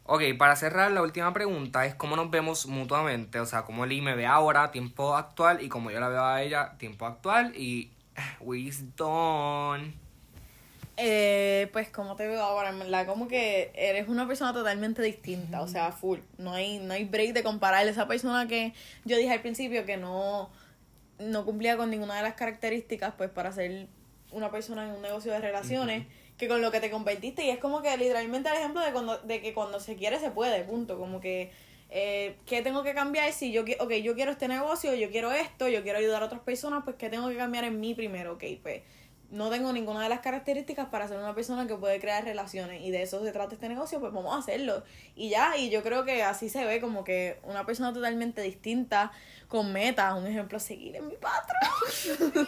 Ok, 0.10 0.21
para 0.38 0.56
cerrar, 0.56 0.91
la 0.91 1.02
última 1.02 1.34
pregunta 1.34 1.86
es 1.86 1.93
cómo 1.95 2.15
nos 2.15 2.32
vemos 2.32 2.65
mutuamente. 2.65 3.39
O 3.39 3.45
sea, 3.45 3.63
cómo 3.63 3.86
Lee 3.86 4.02
me 4.02 4.15
ve 4.15 4.26
ahora, 4.26 4.71
tiempo 4.71 5.15
actual, 5.15 5.62
y 5.62 5.69
como 5.69 5.91
yo 5.91 6.00
la 6.00 6.08
veo 6.08 6.23
a 6.23 6.41
ella, 6.41 6.76
tiempo 6.78 7.06
actual. 7.06 7.54
Y 7.56 7.91
Wisdom. 8.39 9.93
Eh, 11.00 11.69
pues 11.73 11.89
como 11.89 12.15
te 12.15 12.28
veo 12.28 12.41
ahora, 12.41 12.69
en 12.69 12.80
verdad, 12.80 13.06
como 13.06 13.28
que 13.28 13.71
eres 13.76 14.08
una 14.08 14.28
persona 14.28 14.52
totalmente 14.52 15.02
distinta, 15.02 15.62
o 15.62 15.67
sea, 15.67 15.91
full. 15.91 16.19
No 16.38 16.54
hay, 16.54 16.80
no 16.80 16.93
hay 16.93 17.06
break 17.06 17.34
de 17.34 17.43
comparar 17.43 17.88
esa 17.88 18.08
persona 18.08 18.47
que 18.47 18.73
yo 19.06 19.15
dije 19.17 19.32
al 19.32 19.41
principio 19.41 19.86
que 19.86 19.97
no, 19.97 20.50
no 21.19 21.45
cumplía 21.45 21.77
con 21.77 21.89
ninguna 21.89 22.15
de 22.17 22.23
las 22.23 22.34
características, 22.36 23.13
pues 23.17 23.30
para 23.30 23.51
ser 23.51 23.88
una 24.32 24.51
persona 24.51 24.86
en 24.88 24.95
un 24.95 25.01
negocio 25.01 25.32
de 25.32 25.39
relaciones, 25.39 26.06
que 26.38 26.47
con 26.47 26.62
lo 26.62 26.71
que 26.71 26.80
te 26.80 26.89
convertiste. 26.91 27.45
Y 27.45 27.49
es 27.49 27.58
como 27.58 27.82
que 27.82 27.95
literalmente 27.97 28.49
el 28.49 28.58
ejemplo 28.58 28.82
de, 28.82 28.91
cuando, 28.91 29.17
de 29.19 29.41
que 29.41 29.53
cuando 29.53 29.80
se 29.80 29.95
quiere 29.95 30.19
se 30.19 30.32
puede, 30.32 30.63
punto. 30.63 30.97
Como 30.97 31.19
que, 31.19 31.51
eh, 31.89 32.36
¿qué 32.45 32.62
tengo 32.62 32.84
que 32.84 32.93
cambiar? 32.93 33.32
Si 33.34 33.51
yo, 33.51 33.63
ok, 33.80 33.93
yo 34.03 34.15
quiero 34.15 34.32
este 34.32 34.47
negocio, 34.47 34.93
yo 34.93 35.10
quiero 35.10 35.32
esto, 35.32 35.67
yo 35.67 35.84
quiero 35.84 35.97
ayudar 35.97 36.21
a 36.21 36.25
otras 36.25 36.41
personas, 36.41 36.84
pues 36.84 36.95
¿qué 36.97 37.10
tengo 37.10 37.30
que 37.30 37.38
cambiar 37.38 37.63
en 37.63 37.80
mí 37.80 37.93
primero? 37.93 38.34
Ok, 38.34 38.43
pues 38.62 38.82
no 39.30 39.50
tengo 39.50 39.74
ninguna 39.74 40.04
de 40.04 40.10
las 40.10 40.22
características 40.22 40.88
para 40.88 41.08
ser 41.08 41.18
una 41.18 41.36
persona 41.36 41.68
que 41.68 41.76
puede 41.76 42.00
crear 42.00 42.24
relaciones 42.24 42.82
y 42.82 42.92
de 42.92 43.02
eso 43.02 43.24
se 43.24 43.32
trata 43.32 43.56
este 43.56 43.68
negocio, 43.68 44.00
pues 44.00 44.13
vamos 44.13 44.34
a 44.34 44.40
hacerlo. 44.40 44.84
Y 45.16 45.30
ya, 45.30 45.58
y 45.58 45.70
yo 45.70 45.84
creo 45.84 46.06
que 46.06 46.24
así 46.24 46.50
se 46.50 46.63
ve 46.66 46.80
como 46.80 47.04
que 47.04 47.40
una 47.44 47.66
persona 47.66 47.94
totalmente 47.94 48.42
distinta, 48.42 49.12
con 49.48 49.74
metas, 49.74 50.13
un 50.18 50.28
ejemplo 50.28 50.60
seguir 50.60 50.96
en 50.96 51.08
mi 51.08 51.16
patrón. 51.16 52.48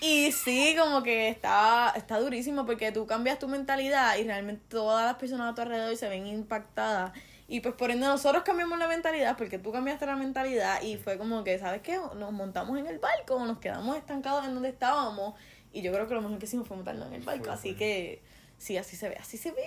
y 0.00 0.32
sí, 0.32 0.76
como 0.78 1.02
que 1.02 1.28
está, 1.28 1.92
está 1.96 2.20
durísimo 2.20 2.66
porque 2.66 2.92
tú 2.92 3.06
cambias 3.06 3.38
tu 3.38 3.48
mentalidad 3.48 4.16
y 4.18 4.24
realmente 4.24 4.64
todas 4.68 5.06
las 5.06 5.16
personas 5.16 5.52
a 5.52 5.54
tu 5.54 5.62
alrededor 5.62 5.96
se 5.96 6.08
ven 6.08 6.26
impactadas. 6.26 7.12
Y 7.46 7.60
pues 7.60 7.74
por 7.74 7.90
ende 7.90 8.06
nosotros 8.06 8.42
cambiamos 8.42 8.78
la 8.78 8.88
mentalidad 8.88 9.36
porque 9.36 9.58
tú 9.58 9.70
cambiaste 9.70 10.06
la 10.06 10.16
mentalidad 10.16 10.80
y 10.82 10.96
fue 10.96 11.18
como 11.18 11.44
que, 11.44 11.58
¿sabes 11.58 11.82
qué? 11.82 11.98
Nos 12.16 12.32
montamos 12.32 12.78
en 12.78 12.86
el 12.86 12.98
barco, 12.98 13.38
nos 13.44 13.58
quedamos 13.58 13.96
estancados 13.96 14.46
en 14.46 14.54
donde 14.54 14.70
estábamos 14.70 15.34
y 15.74 15.82
yo 15.82 15.92
creo 15.92 16.06
que 16.06 16.14
lo 16.14 16.22
mejor 16.22 16.38
que 16.38 16.46
hicimos 16.46 16.68
fue 16.68 16.76
montarnos 16.76 17.08
en 17.08 17.14
el 17.14 17.22
barco. 17.22 17.50
así 17.50 17.74
que 17.74 18.22
sí, 18.58 18.76
así 18.76 18.96
se 18.96 19.08
ve, 19.08 19.16
así 19.16 19.36
se 19.36 19.50
ve. 19.50 19.66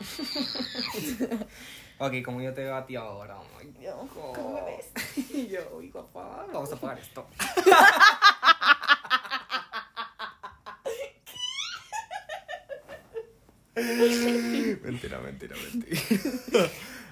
ok, 1.98 2.22
como 2.24 2.40
yo 2.40 2.54
te 2.54 2.62
veo 2.62 2.76
a 2.76 2.86
ti 2.86 2.94
ahora. 2.94 3.36
yo, 3.82 4.08
¿cómo 4.14 4.54
me 4.54 4.62
ves? 4.62 4.92
y 5.34 5.48
yo, 5.48 5.60
uy, 5.76 5.88
papá, 5.88 6.46
vamos 6.52 6.72
a 6.72 6.76
pagar 6.76 7.00
esto. 7.00 7.26
mentira, 14.82 15.18
mentira, 15.18 15.56
mentira. 15.56 15.96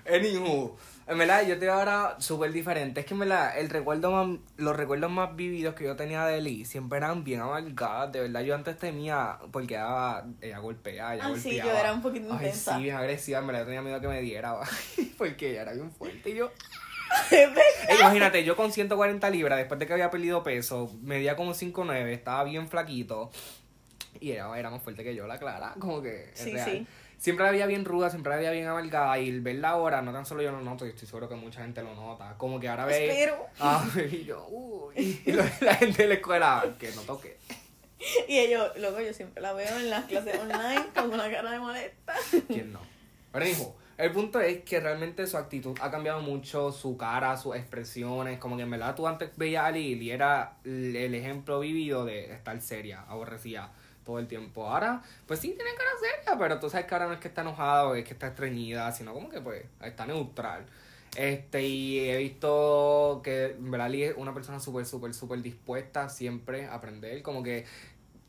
Anywho, 0.07 0.77
en 1.09 1.17
verdad, 1.17 1.47
yo 1.47 1.59
te 1.59 1.65
veo 1.65 1.73
ahora 1.73 2.17
súper 2.19 2.53
diferente. 2.53 3.01
Es 3.01 3.07
que 3.07 3.15
en 3.15 3.21
verdad, 3.21 3.59
el 3.59 3.71
recuerdo 3.71 4.11
más, 4.11 4.39
los 4.59 4.77
recuerdos 4.77 5.11
más 5.11 5.35
vividos 5.35 5.75
que 5.75 5.85
yo 5.85 5.97
tenía 5.97 6.27
de 6.27 6.43
Lee 6.43 6.67
siempre 6.67 6.99
eran 6.99 7.25
bien 7.25 7.41
amargadas. 7.41 8.13
De 8.13 8.21
verdad, 8.21 8.43
yo 8.43 8.55
antes 8.55 8.77
temía, 8.77 9.39
porque 9.51 9.75
ella, 9.75 10.25
ella 10.43 10.59
golpeaba, 10.59 11.15
ella 11.15 11.25
ah, 11.25 11.29
golpeaba. 11.29 11.39
Sí, 11.39 11.57
yo 11.57 11.71
era 11.71 11.95
un 11.95 12.03
poquito 12.03 12.31
intensa. 12.31 12.77
sí, 12.77 12.83
bien 12.83 12.97
agresiva. 12.97 13.39
En 13.39 13.47
verdad, 13.47 13.61
yo 13.61 13.67
tenía 13.67 13.83
miedo 13.83 14.01
que 14.03 14.09
me 14.09 14.21
diera, 14.21 14.59
porque 15.19 15.53
ella 15.53 15.63
era 15.63 15.73
bien 15.73 15.91
fuerte. 15.91 16.29
Y 16.29 16.35
yo... 16.35 16.53
imagínate, 17.99 18.45
yo 18.45 18.55
con 18.55 18.71
140 18.71 19.31
libras, 19.31 19.59
después 19.59 19.81
de 19.81 19.87
que 19.87 19.95
había 19.95 20.11
perdido 20.11 20.43
peso, 20.43 20.95
medía 21.01 21.37
como 21.37 21.55
5'9", 21.55 22.07
estaba 22.09 22.45
bien 22.45 22.69
flaquito. 22.69 23.31
Y 24.21 24.33
era, 24.33 24.59
era 24.59 24.69
más 24.69 24.83
fuerte 24.83 25.05
que 25.05 25.15
yo, 25.15 25.27
la 25.27 25.39
Clara. 25.39 25.75
Como 25.79 26.03
que. 26.03 26.31
sí, 26.35 26.55
sí 26.63 26.87
siempre 27.19 27.45
la 27.45 27.51
veía 27.51 27.67
bien 27.67 27.85
ruda, 27.85 28.09
siempre 28.09 28.31
la 28.31 28.37
veía 28.37 28.53
bien 28.53 28.67
amargada 28.67 29.19
y 29.19 29.39
verla 29.41 29.71
ahora, 29.71 30.01
no 30.01 30.13
tan 30.13 30.25
solo 30.25 30.43
yo 30.43 30.53
lo 30.53 30.61
noto, 30.61 30.87
y 30.87 30.91
estoy 30.91 31.07
seguro 31.07 31.29
que 31.29 31.35
mucha 31.35 31.63
gente 31.63 31.83
lo 31.83 31.95
nota, 31.95 32.35
como 32.39 32.59
que 32.59 32.69
ahora 32.69 32.87
ve... 32.87 33.11
Espero. 33.11 33.47
Ah, 33.59 33.85
y 34.11 34.25
yo, 34.25 34.47
uy, 34.49 35.21
y 35.27 35.33
la 35.33 35.45
gente 35.75 36.03
de 36.03 36.09
la 36.09 36.15
escuela, 36.15 36.65
que 36.79 36.91
no 36.93 37.03
toque. 37.03 37.37
Y 38.29 38.39
ellos, 38.39 38.71
luego 38.79 39.01
yo 39.01 39.13
siempre 39.13 39.43
la 39.43 39.53
veo 39.53 39.77
en 39.77 39.91
las 39.91 40.05
clases 40.05 40.39
online 40.39 40.87
con 40.95 41.13
una 41.13 41.29
cara 41.31 41.51
de 41.51 41.59
molesta. 41.59 42.15
¿Quién 42.47 42.73
no? 42.73 42.81
Pero 43.33 43.47
hijo, 43.47 43.77
el 43.99 44.13
punto 44.13 44.41
es 44.41 44.63
que 44.63 44.79
realmente 44.79 45.27
su 45.27 45.37
actitud 45.37 45.77
ha 45.81 45.91
cambiado 45.91 46.21
mucho, 46.21 46.71
su 46.71 46.97
cara, 46.97 47.37
sus 47.37 47.57
expresiones, 47.57 48.39
como 48.39 48.57
que 48.57 48.63
en 48.63 48.71
verdad 48.71 48.95
tú 48.95 49.09
antes 49.09 49.31
veías 49.37 49.65
a 49.65 49.73
Lili 49.73 50.07
y 50.07 50.11
era 50.13 50.59
el 50.65 51.13
ejemplo 51.15 51.59
vivido 51.59 52.05
de 52.05 52.33
estar 52.33 52.61
seria, 52.61 53.03
aborrecida 53.09 53.73
todo 54.09 54.19
el 54.19 54.27
tiempo. 54.27 54.67
Ahora, 54.67 55.03
pues 55.27 55.39
sí, 55.39 55.49
tiene 55.49 55.75
cara 55.77 55.91
seria, 56.01 56.39
pero 56.39 56.59
tú 56.59 56.71
sabes 56.71 56.87
que 56.87 56.95
ahora 56.95 57.09
no 57.09 57.13
es 57.13 57.21
que 57.21 57.29
está 57.29 57.43
enojada 57.43 57.89
o 57.89 57.95
es 57.95 58.07
que 58.07 58.15
está 58.15 58.29
estreñida, 58.29 58.91
sino 58.91 59.13
como 59.13 59.29
que 59.29 59.43
pues 59.43 59.67
está 59.83 60.07
neutral. 60.07 60.65
Este, 61.15 61.63
y 61.63 62.09
he 62.09 62.17
visto 62.17 63.21
que 63.23 63.55
Belali 63.59 64.05
es 64.05 64.15
una 64.17 64.33
persona 64.33 64.61
súper, 64.61 64.87
súper, 64.87 65.13
súper 65.13 65.43
dispuesta 65.43 66.09
siempre 66.09 66.65
a 66.65 66.75
aprender. 66.75 67.21
Como 67.23 67.43
que 67.43 67.67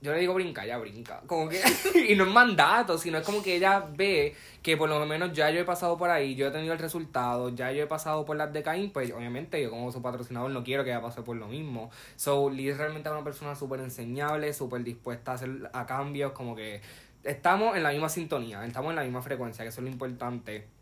yo 0.02 0.14
le 0.14 0.20
digo 0.20 0.34
brinca, 0.34 0.64
ella 0.64 0.78
brinca. 0.78 1.22
Como 1.28 1.50
que, 1.50 1.62
y 2.10 2.16
no 2.16 2.24
es 2.24 2.32
mandato, 2.32 2.98
sino 2.98 3.18
es 3.18 3.26
como 3.26 3.44
que 3.44 3.58
ella 3.58 3.86
ve 3.96 4.36
que 4.62 4.78
por 4.78 4.90
lo 4.90 5.06
menos 5.06 5.34
ya 5.34 5.50
yo 5.50 5.60
he 5.60 5.66
pasado 5.66 5.98
por 5.98 6.10
ahí, 6.10 6.36
yo 6.36 6.48
he 6.48 6.52
tenido 6.52 6.74
el 6.74 6.80
resultado, 6.80 7.50
ya 7.50 7.72
yo 7.72 7.84
he 7.84 7.88
pasado 7.88 8.26
por 8.26 8.38
las 8.38 8.54
de 8.54 8.64
Caín, 8.64 8.92
pues 8.92 9.12
obviamente 9.12 9.62
yo 9.62 9.70
como 9.70 9.92
su 9.92 10.02
patrocinador 10.02 10.52
no 10.52 10.64
quiero 10.64 10.84
que 10.84 10.92
ella 10.92 11.02
pase 11.02 11.22
por 11.22 11.36
lo 11.36 11.48
mismo. 11.48 11.92
So, 12.16 12.50
Lee 12.50 12.70
es 12.70 12.78
realmente 12.78 13.10
una 13.10 13.24
persona 13.24 13.56
súper 13.56 13.82
enseñable, 13.82 14.54
súper 14.54 14.84
dispuesta 14.84 15.32
a 15.32 15.36
hacer 15.36 15.70
a 15.74 15.86
cambios, 15.86 16.32
como 16.32 16.56
que 16.56 16.82
estamos 17.24 17.76
en 17.76 17.84
la 17.84 17.92
misma 17.92 18.10
sintonía, 18.10 18.66
estamos 18.66 18.92
en 18.92 18.96
la 18.96 19.04
misma 19.04 19.22
frecuencia, 19.22 19.64
que 19.64 19.70
eso 19.70 19.82
es 19.82 19.86
lo 19.86 19.92
importante 19.92 20.79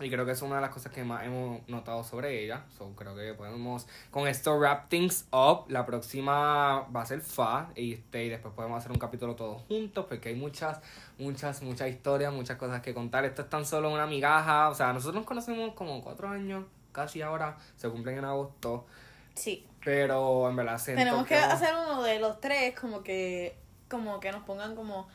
y 0.00 0.10
creo 0.10 0.24
que 0.24 0.32
es 0.32 0.42
una 0.42 0.56
de 0.56 0.60
las 0.60 0.70
cosas 0.70 0.92
que 0.92 1.02
más 1.02 1.24
hemos 1.24 1.66
notado 1.68 2.04
sobre 2.04 2.44
ella. 2.44 2.64
So, 2.76 2.94
creo 2.94 3.16
que 3.16 3.34
podemos 3.34 3.86
con 4.10 4.28
esto 4.28 4.56
wrap 4.56 4.88
things 4.88 5.26
up. 5.32 5.64
La 5.68 5.84
próxima 5.84 6.86
va 6.94 7.02
a 7.02 7.06
ser 7.06 7.20
Fa. 7.20 7.70
Y, 7.74 7.94
este, 7.94 8.24
y 8.24 8.28
después 8.28 8.54
podemos 8.54 8.78
hacer 8.78 8.92
un 8.92 8.98
capítulo 8.98 9.34
todos 9.34 9.62
juntos. 9.62 10.06
Porque 10.08 10.28
hay 10.28 10.34
muchas, 10.36 10.80
muchas, 11.18 11.62
muchas 11.62 11.88
historias, 11.88 12.32
muchas 12.32 12.56
cosas 12.58 12.80
que 12.80 12.94
contar. 12.94 13.24
Esto 13.24 13.42
es 13.42 13.50
tan 13.50 13.66
solo 13.66 13.92
una 13.92 14.06
migaja. 14.06 14.68
O 14.68 14.74
sea, 14.74 14.92
nosotros 14.92 15.16
nos 15.16 15.26
conocemos 15.26 15.74
como 15.74 16.02
cuatro 16.02 16.28
años. 16.28 16.64
Casi 16.92 17.20
ahora. 17.20 17.56
Se 17.76 17.88
cumplen 17.88 18.18
en 18.18 18.24
agosto. 18.24 18.86
Sí. 19.34 19.66
Pero 19.84 20.48
en 20.48 20.56
verdad 20.56 20.80
Tenemos 20.84 21.26
que, 21.26 21.36
hacer 21.36 21.74
uno 21.74 22.02
de 22.02 22.18
los 22.18 22.40
tres 22.40 22.78
como 22.78 23.02
que, 23.02 23.56
como 23.88 24.20
que 24.20 24.30
nos 24.32 24.42
pongan 24.44 24.76
como 24.76 25.08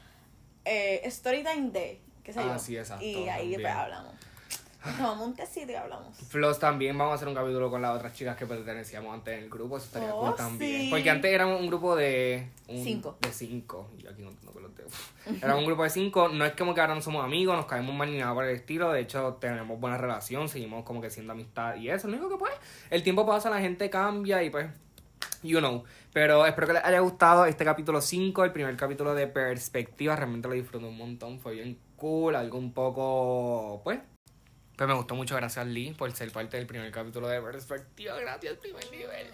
eh, 0.65 1.09
Storytime 1.09 1.71
Day. 1.71 2.01
¿Qué 2.23 2.33
sé 2.33 2.39
ah, 2.39 2.57
Sí, 2.57 2.77
exacto, 2.77 3.03
y 3.03 3.27
ahí 3.27 3.51
después 3.51 3.73
hablamos. 3.73 4.13
Tomamos 4.83 5.27
un 5.27 5.33
tecito 5.33 5.71
y 5.71 5.75
hablamos. 5.75 6.17
También 6.59 6.97
vamos 6.97 7.13
a 7.13 7.15
hacer 7.15 7.27
un 7.27 7.33
capítulo 7.33 7.69
con 7.69 7.81
las 7.81 7.95
otras 7.95 8.13
chicas 8.13 8.35
que 8.35 8.45
pertenecíamos 8.45 9.13
antes 9.13 9.37
en 9.37 9.43
el 9.45 9.49
grupo. 9.49 9.77
Eso 9.77 9.85
estaría 9.85 10.13
oh, 10.13 10.33
también. 10.33 10.89
Porque 10.89 11.09
antes 11.09 11.31
éramos 11.31 11.61
un 11.61 11.67
grupo 11.67 11.95
de. 11.95 12.49
cinco. 12.67 13.17
De 13.21 13.31
cinco. 13.31 13.89
Y 13.97 14.07
aquí 14.07 14.21
no 14.21 14.31
los 14.59 14.75
dedos. 14.75 14.91
Éramos 15.41 15.59
un 15.59 15.67
grupo 15.67 15.83
de 15.83 15.89
cinco. 15.89 16.27
No 16.27 16.45
es 16.45 16.53
como 16.53 16.73
que 16.73 16.81
ahora 16.81 16.95
no 16.95 17.01
somos 17.01 17.23
amigos, 17.23 17.55
nos 17.55 17.65
caemos 17.65 17.95
mal 17.95 18.11
ni 18.11 18.17
nada 18.17 18.33
por 18.33 18.43
el 18.43 18.55
estilo. 18.55 18.91
De 18.91 19.01
hecho, 19.01 19.37
tenemos 19.39 19.79
buena 19.79 19.97
relación, 19.97 20.49
seguimos 20.49 20.83
como 20.83 21.01
que 21.01 21.09
siendo 21.09 21.31
amistad. 21.31 21.75
Y 21.75 21.89
eso, 21.89 22.07
lo 22.07 22.17
único 22.17 22.29
que 22.29 22.37
pues. 22.37 22.53
El 22.89 23.03
tiempo 23.03 23.25
pasa, 23.25 23.49
la 23.49 23.59
gente 23.59 23.89
cambia 23.89 24.43
y 24.43 24.49
pues. 24.49 24.67
You 25.43 25.59
know. 25.59 25.83
Pero 26.11 26.45
espero 26.45 26.67
que 26.67 26.73
les 26.73 26.83
haya 26.83 26.99
gustado 26.99 27.45
este 27.45 27.65
capítulo 27.65 28.01
5, 28.01 28.43
el 28.43 28.51
primer 28.51 28.75
capítulo 28.75 29.15
de 29.15 29.27
perspectiva. 29.27 30.15
Realmente 30.15 30.47
lo 30.47 30.53
disfruto 30.53 30.87
un 30.87 30.97
montón. 30.97 31.39
Fue 31.39 31.53
bien 31.53 31.77
cool, 31.95 32.35
algo 32.35 32.57
un 32.57 32.73
poco. 32.73 33.81
Pues 33.83 33.99
pues 34.75 34.87
me 34.87 34.93
gustó 34.93 35.15
mucho, 35.15 35.35
gracias 35.35 35.65
Lee, 35.67 35.93
por 35.93 36.11
ser 36.13 36.31
parte 36.31 36.57
del 36.57 36.65
primer 36.65 36.91
capítulo 36.91 37.27
de 37.27 37.41
Perspectiva. 37.41 38.19
Gracias, 38.19 38.57
primer 38.57 38.89
nivel. 38.91 39.27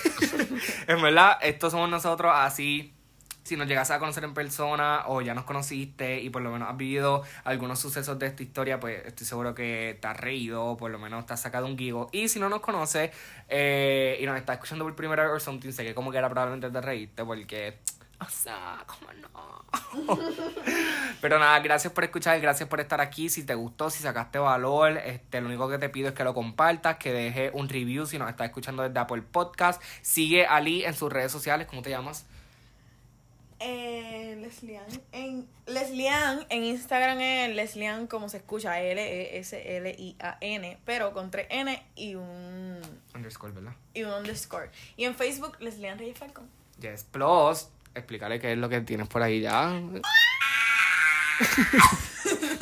en 0.86 1.02
verdad, 1.02 1.38
estos 1.42 1.72
somos 1.72 1.88
nosotros 1.88 2.32
así 2.34 2.94
si 3.50 3.56
nos 3.56 3.66
llegas 3.66 3.90
a 3.90 3.98
conocer 3.98 4.22
en 4.22 4.32
persona 4.32 5.04
o 5.06 5.22
ya 5.22 5.34
nos 5.34 5.44
conociste 5.44 6.20
y 6.20 6.30
por 6.30 6.40
lo 6.40 6.52
menos 6.52 6.68
has 6.68 6.76
vivido 6.76 7.24
algunos 7.42 7.80
sucesos 7.80 8.16
de 8.16 8.26
esta 8.26 8.44
historia, 8.44 8.78
pues 8.78 9.04
estoy 9.04 9.26
seguro 9.26 9.56
que 9.56 9.98
te 10.00 10.06
has 10.06 10.16
reído 10.16 10.64
o 10.64 10.76
por 10.76 10.90
lo 10.90 11.00
menos 11.00 11.26
te 11.26 11.32
has 11.32 11.40
sacado 11.40 11.66
un 11.66 11.76
guigo. 11.76 12.08
Y 12.12 12.28
si 12.28 12.38
no 12.38 12.48
nos 12.48 12.60
conoces 12.60 13.10
eh, 13.48 14.18
y 14.20 14.26
nos 14.26 14.36
estás 14.36 14.54
escuchando 14.54 14.84
por 14.84 14.94
primera 14.94 15.24
vez 15.24 15.32
o 15.34 15.40
something, 15.40 15.72
sé 15.72 15.84
que 15.84 15.94
como 15.94 16.12
que 16.12 16.18
era 16.18 16.28
probablemente 16.28 16.70
te 16.70 16.80
reíste 16.80 17.24
porque... 17.24 17.78
O 18.20 18.28
sea, 18.28 18.84
¿cómo 18.86 19.12
no? 19.12 19.64
Pero 21.20 21.38
nada, 21.38 21.58
gracias 21.60 21.92
por 21.92 22.04
escuchar, 22.04 22.38
gracias 22.40 22.68
por 22.68 22.80
estar 22.80 23.00
aquí. 23.00 23.30
Si 23.30 23.44
te 23.44 23.54
gustó, 23.54 23.88
si 23.88 24.02
sacaste 24.02 24.38
valor, 24.38 24.98
este, 24.98 25.40
lo 25.40 25.48
único 25.48 25.70
que 25.70 25.78
te 25.78 25.88
pido 25.88 26.08
es 26.08 26.14
que 26.14 26.24
lo 26.24 26.34
compartas, 26.34 26.96
que 26.96 27.12
dejes 27.12 27.50
un 27.54 27.68
review 27.68 28.06
si 28.06 28.18
nos 28.18 28.28
estás 28.28 28.48
escuchando 28.48 28.82
desde 28.82 28.98
Apple 28.98 29.22
Podcast. 29.22 29.82
Sigue 30.02 30.44
a 30.46 30.60
Lee 30.60 30.84
en 30.84 30.94
sus 30.94 31.10
redes 31.10 31.32
sociales, 31.32 31.66
¿cómo 31.66 31.80
te 31.82 31.90
llamas? 31.90 32.26
Eh, 33.58 34.36
Leslian. 34.40 34.86
En, 35.12 35.46
Leslian, 35.66 36.46
en 36.48 36.64
Instagram 36.64 37.20
es 37.20 37.54
Leslian 37.54 38.06
como 38.06 38.28
se 38.28 38.38
escucha, 38.38 38.80
L-E-S-L-I-A-N, 38.80 40.78
pero 40.84 41.12
con 41.12 41.30
tres 41.30 41.46
N 41.50 41.82
y 41.94 42.14
un... 42.14 42.80
Underscore, 43.14 43.52
¿verdad? 43.52 43.72
Y 43.92 44.02
un 44.02 44.12
underscore. 44.12 44.70
Y 44.96 45.04
en 45.04 45.14
Facebook, 45.14 45.56
Leslian 45.60 45.98
Reyes 45.98 46.18
Falcón. 46.18 46.48
Yes, 46.80 47.04
plus, 47.04 47.68
explícale 47.94 48.40
qué 48.40 48.52
es 48.52 48.58
lo 48.58 48.68
que 48.68 48.80
tienes 48.80 49.08
por 49.08 49.22
ahí 49.22 49.40
ya. 49.40 49.72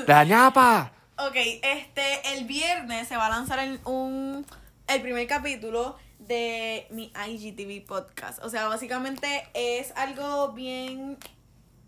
¡La 0.07 0.25
ñapa! 0.25 0.93
Ok, 1.19 1.35
este, 1.35 2.35
el 2.35 2.45
viernes 2.45 3.09
se 3.09 3.17
va 3.17 3.27
a 3.27 3.31
lanzar 3.31 3.59
un, 3.85 4.47
el 4.87 5.03
primer 5.03 5.27
capítulo 5.27 5.97
de 6.19 6.87
mi 6.91 7.13
IGTV 7.27 7.87
podcast. 7.87 8.43
O 8.45 8.51
sea, 8.51 8.69
básicamente 8.69 9.49
es 9.55 9.93
algo 9.97 10.53
bien 10.53 11.19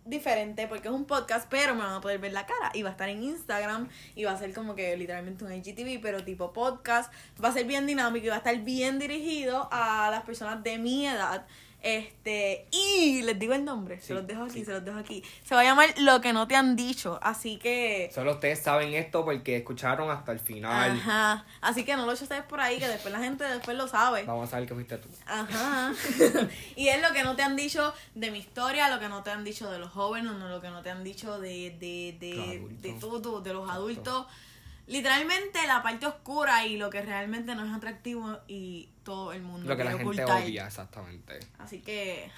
diferente 0.05 0.66
porque 0.66 0.88
es 0.88 0.94
un 0.94 1.05
podcast, 1.05 1.46
pero 1.48 1.74
me 1.74 1.83
van 1.83 1.94
a 1.94 2.00
poder 2.00 2.18
ver 2.18 2.33
la 2.33 2.46
cara 2.46 2.72
y 2.74 2.83
va 2.83 2.88
a 2.88 2.92
estar 2.92 3.09
en 3.09 3.22
Instagram 3.22 3.88
y 4.16 4.24
va 4.24 4.33
a 4.33 4.38
ser 4.38 4.53
como 4.53 4.74
que 4.74 4.96
literalmente 4.96 5.44
un 5.44 5.53
IGTV, 5.53 6.00
pero 6.03 6.24
tipo 6.24 6.53
podcast. 6.53 7.12
Va 7.42 7.50
a 7.50 7.53
ser 7.53 7.66
bien 7.66 7.87
dinámico 7.87 8.26
y 8.26 8.31
va 8.31 8.37
a 8.37 8.38
estar 8.38 8.57
bien 8.59 8.98
dirigido 8.98 9.68
a 9.70 10.09
las 10.11 10.24
personas 10.24 10.62
de 10.64 10.79
mi 10.79 11.07
edad 11.07 11.46
este, 11.83 12.66
y 12.71 13.23
les 13.23 13.38
digo 13.38 13.55
el 13.55 13.64
nombre, 13.64 14.01
se 14.01 14.12
los 14.14 14.27
dejo 14.27 14.45
aquí, 14.45 14.64
se 14.64 14.73
los 14.73 14.85
dejo 14.85 14.99
aquí. 14.99 15.23
Se 15.45 15.55
va 15.55 15.62
a 15.62 15.64
llamar 15.64 15.88
Lo 15.99 16.21
que 16.21 16.33
no 16.33 16.47
te 16.47 16.57
han 16.57 16.77
dicho, 16.77 17.19
así 17.23 17.57
que... 17.57 18.11
Solo 18.14 18.33
ustedes 18.33 18.61
saben 18.61 18.95
esto 18.95 19.25
porque 19.25 19.57
escucharon 19.57 20.11
hasta 20.11 20.33
el 20.33 20.40
final. 20.40 20.93
Ajá, 20.93 21.45
así 21.61 21.85
que 21.85 21.97
no 21.97 22.07
lo 22.07 22.12
ustedes 22.12 22.43
por 22.43 22.61
ahí, 22.61 22.79
que 22.79 22.88
después 22.88 23.12
la 23.12 23.21
gente 23.21 23.45
después 23.45 23.77
lo 23.77 23.88
sabe. 23.88 24.25
Vamos 24.25 24.49
a 24.49 24.51
saber 24.51 24.69
que 24.69 24.75
fuiste 24.75 24.99
tú. 24.99 25.09
Ajá. 25.27 25.93
y 26.77 26.88
es 26.88 27.01
lo 27.01 27.12
que 27.12 27.23
no 27.23 27.37
te 27.37 27.43
han 27.43 27.57
dicho 27.57 27.95
de 28.14 28.31
mi 28.31 28.38
historia, 28.38 28.88
lo 28.88 29.01
que 29.01 29.09
no 29.09 29.23
te 29.23 29.31
han 29.31 29.45
dicho 29.45 29.71
de 29.71 29.79
los 29.79 29.90
jóvenes, 29.90 30.33
no 30.33 30.49
lo 30.49 30.61
que 30.61 30.71
no 30.71 30.83
te 30.83 30.90
han 30.90 31.03
dicho 31.03 31.40
de, 31.40 31.71
de, 31.81 32.16
de, 32.21 32.62
de 32.81 32.93
todo, 33.01 33.40
de 33.40 33.53
los 33.55 33.71
adultos 33.71 34.27
literalmente 34.90 35.66
la 35.66 35.83
parte 35.83 36.07
oscura 36.07 36.66
y 36.66 36.76
lo 36.76 36.90
que 36.90 37.00
realmente 37.00 37.55
no 37.55 37.64
es 37.64 37.72
atractivo 37.72 38.38
y 38.48 38.88
todo 39.05 39.33
el 39.33 39.42
mundo 39.42 39.68
lo 39.68 39.76
que 39.76 39.85
la 39.85 39.92
gente 39.92 40.24
odia 40.24 40.66
exactamente. 40.66 41.38
Así 41.59 41.81
que 41.81 42.31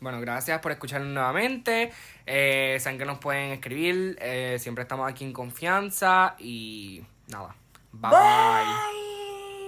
bueno 0.00 0.20
gracias 0.20 0.60
por 0.60 0.70
escucharnos 0.70 1.12
nuevamente. 1.12 1.92
Eh, 2.26 2.76
saben 2.80 2.98
que 2.98 3.06
nos 3.06 3.18
pueden 3.18 3.52
escribir. 3.52 4.18
Eh, 4.20 4.58
siempre 4.60 4.82
estamos 4.82 5.10
aquí 5.10 5.24
en 5.24 5.32
confianza 5.32 6.36
y 6.38 7.02
nada. 7.28 7.56
Bye. 7.92 8.10
bye. 8.10 9.13